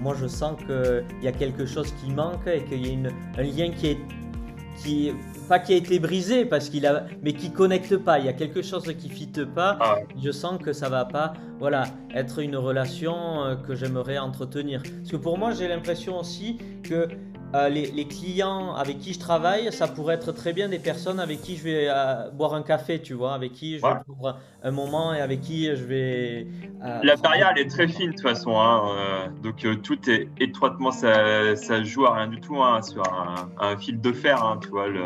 moi 0.00 0.14
je 0.20 0.26
sens 0.26 0.56
qu'il 0.66 1.04
y 1.22 1.28
a 1.28 1.32
quelque 1.32 1.66
chose 1.66 1.92
qui 2.02 2.10
manque 2.12 2.46
et 2.46 2.64
qu'il 2.64 2.86
y 2.86 3.06
a 3.06 3.10
un 3.38 3.42
lien 3.42 3.70
qui 3.70 3.88
est, 3.88 3.98
qui 4.76 5.12
pas 5.50 5.58
qui 5.58 5.72
a 5.72 5.76
été 5.76 5.98
brisé 5.98 6.44
parce 6.44 6.68
qu'il 6.68 6.86
a, 6.86 7.06
mais 7.22 7.32
qui 7.32 7.50
connecte 7.50 7.96
pas. 7.96 8.20
Il 8.20 8.26
y 8.26 8.28
a 8.28 8.32
quelque 8.32 8.62
chose 8.62 8.84
qui 8.96 9.08
fitte 9.08 9.44
pas. 9.44 9.76
Ah 9.80 9.96
je 10.16 10.30
sens 10.30 10.62
que 10.62 10.72
ça 10.72 10.88
va 10.88 11.04
pas, 11.04 11.32
voilà, 11.58 11.86
être 12.14 12.38
une 12.38 12.56
relation 12.56 13.42
euh, 13.42 13.56
que 13.56 13.74
j'aimerais 13.74 14.16
entretenir. 14.16 14.80
Parce 14.80 15.10
que 15.10 15.16
pour 15.16 15.38
moi, 15.38 15.50
j'ai 15.52 15.66
l'impression 15.66 16.20
aussi 16.20 16.58
que 16.84 17.08
euh, 17.52 17.68
les, 17.68 18.04
clients 18.06 18.74
avec 18.76 19.00
qui 19.00 19.12
je 19.12 19.18
travaille, 19.18 19.72
ça 19.72 19.88
pourrait 19.88 20.14
être 20.14 20.30
très 20.30 20.52
bien 20.52 20.68
des 20.68 20.78
personnes 20.78 21.18
avec 21.18 21.42
qui 21.42 21.56
je 21.56 21.64
vais 21.64 21.86
euh, 21.88 22.30
boire 22.30 22.54
un 22.54 22.62
café, 22.62 23.02
tu 23.02 23.14
vois, 23.14 23.34
avec 23.34 23.52
qui 23.54 23.78
je 23.78 23.82
vais 23.82 23.94
prendre 24.06 24.38
un 24.62 24.70
moment 24.70 25.12
et 25.12 25.20
avec 25.20 25.40
qui 25.40 25.64
je 25.66 25.84
vais. 25.84 26.46
Euh, 26.84 27.00
la 27.02 27.16
barrière, 27.16 27.52
elle 27.56 27.62
est 27.62 27.68
très 27.68 27.88
fine 27.88 28.10
de 28.10 28.12
toute 28.12 28.22
façon. 28.22 28.56
Hein, 28.56 29.32
donc 29.42 29.66
tout 29.82 29.98
est 30.08 30.28
étroitement, 30.38 30.92
ça, 30.92 31.56
ça 31.56 31.82
joue 31.82 32.06
à 32.06 32.14
rien 32.14 32.28
du 32.28 32.40
tout 32.40 32.62
hein, 32.62 32.82
sur 32.82 33.02
un, 33.58 33.76
fil 33.78 34.00
de 34.00 34.12
fer. 34.12 34.44
Hein, 34.44 34.60
tu 34.62 34.68
vois, 34.68 34.86
le, 34.86 35.02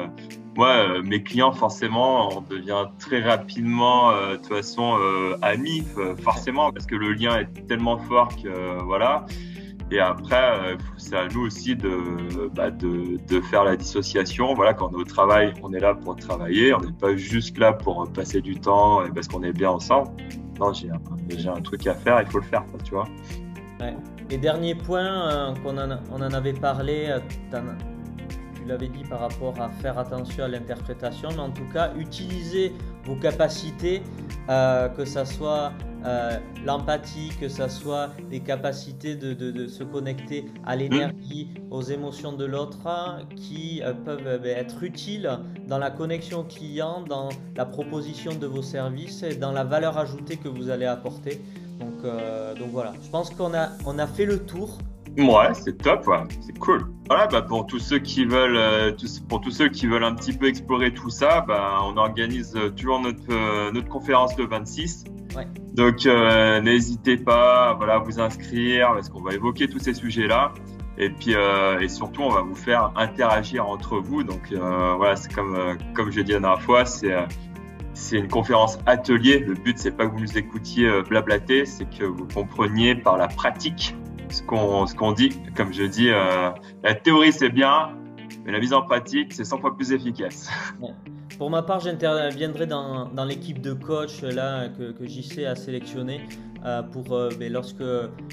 moi, 0.54 1.00
mes 1.02 1.22
clients, 1.22 1.52
forcément, 1.52 2.36
on 2.36 2.40
devient 2.42 2.84
très 2.98 3.22
rapidement, 3.22 4.12
de 4.12 4.36
toute 4.36 4.48
façon, 4.48 4.98
amis, 5.40 5.82
forcément, 6.22 6.72
parce 6.72 6.84
que 6.84 6.94
le 6.94 7.14
lien 7.14 7.38
est 7.38 7.66
tellement 7.66 7.96
fort 7.96 8.28
que 8.36 8.82
voilà. 8.82 9.24
Et 9.90 10.00
après, 10.00 10.72
euh, 10.72 10.76
c'est 10.96 11.16
à 11.16 11.28
nous 11.28 11.42
aussi 11.46 11.76
de, 11.76 12.48
bah, 12.54 12.70
de, 12.70 13.18
de, 13.28 13.40
faire 13.42 13.64
la 13.64 13.76
dissociation. 13.76 14.54
Voilà, 14.54 14.72
quand 14.74 14.90
on 14.92 14.98
est 14.98 15.02
au 15.02 15.04
travail, 15.04 15.52
on 15.62 15.72
est 15.72 15.80
là 15.80 15.94
pour 15.94 16.16
travailler. 16.16 16.72
On 16.74 16.80
n'est 16.80 16.92
pas 16.92 17.14
juste 17.16 17.58
là 17.58 17.72
pour 17.72 18.10
passer 18.12 18.40
du 18.40 18.58
temps 18.58 19.02
parce 19.14 19.28
qu'on 19.28 19.42
est 19.42 19.52
bien 19.52 19.70
ensemble. 19.70 20.10
Non, 20.58 20.72
j'ai 20.72 20.90
un, 20.90 21.00
un, 21.52 21.60
truc 21.60 21.86
à 21.86 21.94
faire, 21.94 22.20
il 22.22 22.28
faut 22.28 22.38
le 22.38 22.44
faire, 22.44 22.64
tu 22.82 22.92
vois. 22.92 23.06
Ouais. 23.80 23.94
Et 24.30 24.38
dernier 24.38 24.74
point, 24.74 25.30
euh, 25.30 25.54
qu'on 25.62 25.76
en, 25.76 25.98
on 26.10 26.16
en 26.16 26.32
avait 26.32 26.54
parlé, 26.54 27.06
euh, 27.08 27.18
tu 28.54 28.64
l'avais 28.66 28.88
dit 28.88 29.02
par 29.04 29.20
rapport 29.20 29.60
à 29.60 29.68
faire 29.68 29.98
attention 29.98 30.44
à 30.44 30.48
l'interprétation, 30.48 31.28
mais 31.32 31.40
en 31.40 31.50
tout 31.50 31.68
cas, 31.72 31.92
utiliser 31.98 32.72
vos 33.04 33.16
capacités, 33.16 34.02
que 34.48 35.04
ça 35.04 35.26
soit 35.26 35.72
euh, 36.04 36.38
l'empathie, 36.64 37.32
que 37.40 37.48
ce 37.48 37.68
soit 37.68 38.10
les 38.30 38.40
capacités 38.40 39.14
de, 39.14 39.66
se 39.66 39.82
connecter 39.82 40.46
à 40.66 40.76
l'énergie, 40.76 41.50
aux 41.70 41.82
émotions 41.82 42.32
de 42.32 42.44
l'autre, 42.44 42.78
qui 43.36 43.82
euh, 43.82 43.92
peuvent 43.92 44.26
euh, 44.26 44.38
ben, 44.38 44.56
être 44.56 44.82
utiles 44.82 45.30
dans 45.66 45.78
la 45.78 45.90
connexion 45.90 46.44
client, 46.44 47.02
dans 47.02 47.28
la 47.56 47.64
proposition 47.64 48.34
de 48.34 48.46
vos 48.46 48.62
services 48.62 49.22
et 49.22 49.34
dans 49.34 49.52
la 49.52 49.64
valeur 49.64 49.98
ajoutée 49.98 50.36
que 50.36 50.48
vous 50.48 50.70
allez 50.70 50.86
apporter. 50.86 51.40
Donc, 51.80 52.04
donc 52.58 52.68
voilà, 52.70 52.92
je 53.02 53.10
pense 53.10 53.30
qu'on 53.30 53.52
a, 53.52 53.70
on 53.84 53.98
a 53.98 54.06
fait 54.06 54.26
le 54.26 54.38
tour 54.38 54.78
Ouais, 55.18 55.54
c'est 55.54 55.78
top, 55.78 56.06
ouais. 56.08 56.16
c'est 56.40 56.58
cool. 56.58 56.86
Voilà, 57.06 57.28
bah 57.28 57.42
pour 57.42 57.66
tous 57.66 57.78
ceux 57.78 58.00
qui 58.00 58.24
veulent, 58.24 58.56
euh, 58.56 58.92
pour 59.28 59.40
tous 59.40 59.52
ceux 59.52 59.68
qui 59.68 59.86
veulent 59.86 60.02
un 60.02 60.14
petit 60.14 60.32
peu 60.32 60.46
explorer 60.46 60.92
tout 60.92 61.10
ça, 61.10 61.42
bah, 61.46 61.78
on 61.84 61.96
organise 61.96 62.58
toujours 62.76 62.98
notre 62.98 63.30
euh, 63.30 63.70
notre 63.70 63.88
conférence 63.88 64.36
le 64.36 64.46
26. 64.46 65.04
Ouais. 65.36 65.46
Donc 65.74 66.06
euh, 66.06 66.60
n'hésitez 66.60 67.16
pas, 67.16 67.74
voilà, 67.74 67.94
à 67.94 67.98
vous 67.98 68.20
inscrire 68.20 68.92
parce 68.94 69.08
qu'on 69.08 69.22
va 69.22 69.34
évoquer 69.34 69.68
tous 69.68 69.78
ces 69.78 69.94
sujets-là. 69.94 70.52
Et 70.96 71.10
puis 71.10 71.34
et 71.80 71.88
surtout, 71.88 72.22
on 72.22 72.30
va 72.30 72.42
vous 72.42 72.54
faire 72.54 72.92
interagir 72.94 73.68
entre 73.68 73.98
vous. 73.98 74.22
Donc 74.22 74.52
voilà, 74.52 75.16
c'est 75.16 75.34
comme 75.34 75.76
comme 75.92 76.12
je 76.12 76.18
l'ai 76.18 76.24
dit 76.24 76.32
la 76.32 76.38
dernière 76.38 76.62
fois, 76.62 76.84
c'est 76.84 77.12
c'est 77.94 78.16
une 78.16 78.28
conférence 78.28 78.78
atelier. 78.86 79.40
Le 79.40 79.54
but, 79.54 79.76
c'est 79.76 79.90
pas 79.90 80.06
que 80.06 80.12
vous 80.12 80.20
nous 80.20 80.38
écoutiez 80.38 80.88
blablater, 81.08 81.66
c'est 81.66 81.90
que 81.90 82.04
vous 82.04 82.28
compreniez 82.32 82.94
par 82.94 83.16
la 83.16 83.26
pratique 83.26 83.96
ce 84.34 84.42
qu'on 84.42 84.86
ce 84.86 84.94
qu'on 84.94 85.12
dit. 85.12 85.30
Comme 85.56 85.72
je 85.72 85.84
dis, 85.84 86.10
euh, 86.10 86.50
la 86.82 86.94
théorie 86.94 87.32
c'est 87.32 87.50
bien, 87.50 87.96
mais 88.44 88.52
la 88.52 88.58
mise 88.58 88.72
en 88.72 88.82
pratique 88.82 89.32
c'est 89.32 89.44
100 89.44 89.58
fois 89.60 89.76
plus 89.76 89.92
efficace. 89.92 90.50
Pour 91.38 91.50
ma 91.50 91.62
part, 91.62 91.80
j'interviendrai 91.80 92.66
dans, 92.66 93.06
dans 93.06 93.24
l'équipe 93.24 93.60
de 93.60 93.72
coach 93.72 94.22
là 94.22 94.68
que, 94.68 94.92
que 94.92 95.06
JC 95.06 95.44
a 95.46 95.54
sélectionné 95.56 96.20
euh, 96.64 96.82
pour 96.82 97.12
euh, 97.12 97.30
ben, 97.38 97.52
lorsque 97.52 97.82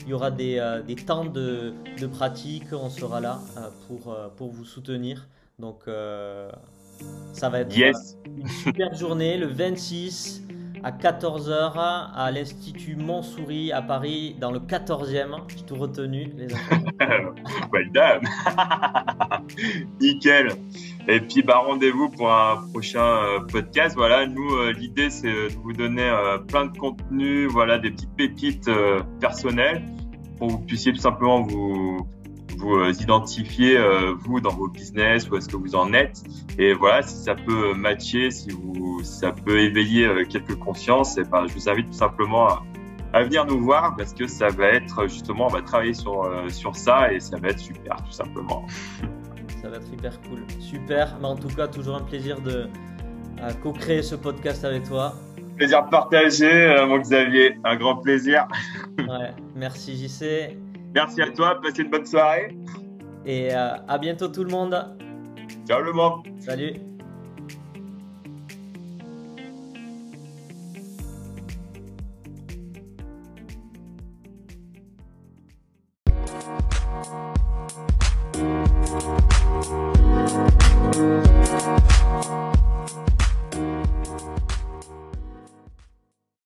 il 0.04 0.10
y 0.10 0.14
aura 0.14 0.32
des, 0.32 0.82
des 0.88 0.96
temps 0.96 1.26
de, 1.26 1.74
de, 2.00 2.08
pratique, 2.08 2.74
on 2.74 2.90
sera 2.90 3.20
là 3.20 3.40
pour, 3.88 4.16
pour 4.38 4.52
vous 4.52 4.66
soutenir. 4.66 5.28
Donc 5.60 5.84
ça 7.34 7.50
va 7.50 7.60
être 7.60 7.76
une 7.76 8.48
super 8.48 8.94
journée 8.94 9.38
le 9.38 9.48
26 9.48 10.44
à 10.84 10.92
14h 10.92 11.74
à 12.16 12.32
l'Institut 12.32 12.96
Montsouris 12.96 13.72
à 13.72 13.82
Paris, 13.82 14.36
dans 14.40 14.52
le 14.52 14.60
14e. 14.60 15.42
J'ai 15.48 15.64
tout 15.64 15.76
retenu, 15.76 16.32
les 16.36 16.54
enfants. 16.54 16.84
well 17.72 17.90
done 17.92 18.22
Nickel 20.02 20.54
Et 21.08 21.20
puis, 21.20 21.42
bah, 21.42 21.58
rendez-vous 21.58 22.10
pour 22.10 22.32
un 22.32 22.68
prochain 22.72 23.24
euh, 23.24 23.40
podcast. 23.40 23.96
Voilà, 23.96 24.26
nous, 24.26 24.56
euh, 24.56 24.72
l'idée, 24.72 25.10
c'est 25.10 25.28
de 25.28 25.56
vous 25.62 25.74
donner 25.74 26.04
euh, 26.04 26.38
plein 26.38 26.66
de 26.66 26.78
contenus, 26.78 27.50
voilà, 27.50 27.78
des 27.78 27.92
petites 27.92 28.16
pépites 28.16 28.70
personnelles 29.20 29.84
pour 30.38 30.48
que 30.48 30.54
vous 30.54 30.60
puissiez 30.60 30.92
tout 30.92 31.00
simplement 31.00 31.42
vous 31.44 32.08
vous 32.62 32.76
euh, 32.76 32.94
identifiez 33.00 33.78
euh, 33.78 34.14
vous 34.14 34.40
dans 34.40 34.54
vos 34.54 34.68
business, 34.68 35.30
où 35.30 35.36
est-ce 35.36 35.50
que 35.50 35.58
vous 35.58 35.76
en 35.76 35.94
êtes. 35.94 36.24
Et 36.58 36.74
voilà, 36.74 37.02
si 37.02 37.16
ça 37.16 37.36
peut 37.36 37.74
matcher, 37.74 38.32
si, 38.32 38.50
vous, 38.52 39.02
ça 39.04 39.32
peut 39.32 39.60
éveiller 39.60 40.06
euh, 40.06 40.26
quelques 40.26 40.56
consciences, 40.56 41.18
et 41.18 41.24
ben, 41.24 41.48
je 41.48 41.54
vous 41.54 41.70
invite 41.70 41.88
tout 41.88 41.98
simplement 41.98 42.48
à, 43.14 43.24
venir 43.24 43.46
nous 43.46 43.60
voir 43.60 43.96
parce 43.98 44.14
que 44.14 44.26
ça 44.26 44.48
va 44.48 44.68
être 44.68 45.08
justement, 45.08 45.48
on 45.48 45.50
va 45.50 45.62
travailler 45.62 45.94
sur, 45.94 46.32
sur 46.48 46.78
ça 46.78 47.12
et 47.12 47.20
ça 47.20 47.38
va 47.38 47.50
être 47.50 47.60
super, 47.60 47.98
tout 48.06 48.12
simplement. 48.14 48.66
Ça 49.62 49.70
va 49.70 49.78
être 49.78 49.94
hyper 49.94 50.20
cool. 50.24 50.40
Super, 50.60 51.18
mais 51.20 51.28
en 51.28 51.36
tout 51.36 51.50
cas, 51.50 51.68
toujours 51.68 51.96
un 51.96 52.02
plaisir 52.02 52.42
de 52.42 52.68
co-créer 53.62 54.02
ce 54.02 54.16
podcast 54.16 54.64
avec 54.66 54.88
toi. 54.88 55.14
Plaisir 55.58 55.88
partagé, 55.90 56.76
mon 56.88 56.98
Xavier, 57.00 57.58
un 57.64 57.76
grand 57.76 57.98
plaisir. 57.98 58.48
ouais, 58.98 59.34
merci 59.56 59.96
JC. 59.96 60.58
Merci 60.94 61.22
à 61.22 61.30
toi, 61.30 61.60
passez 61.62 61.84
une 61.84 61.90
bonne 61.90 62.06
soirée. 62.06 62.56
Et 63.26 63.54
euh, 63.56 63.76
à 63.88 63.98
bientôt 63.98 64.28
tout 64.28 64.44
le 64.44 64.52
monde. 64.52 64.76
Ciao 65.68 65.82
le 65.82 65.94
monde. 65.94 66.24
Salut. 66.40 66.74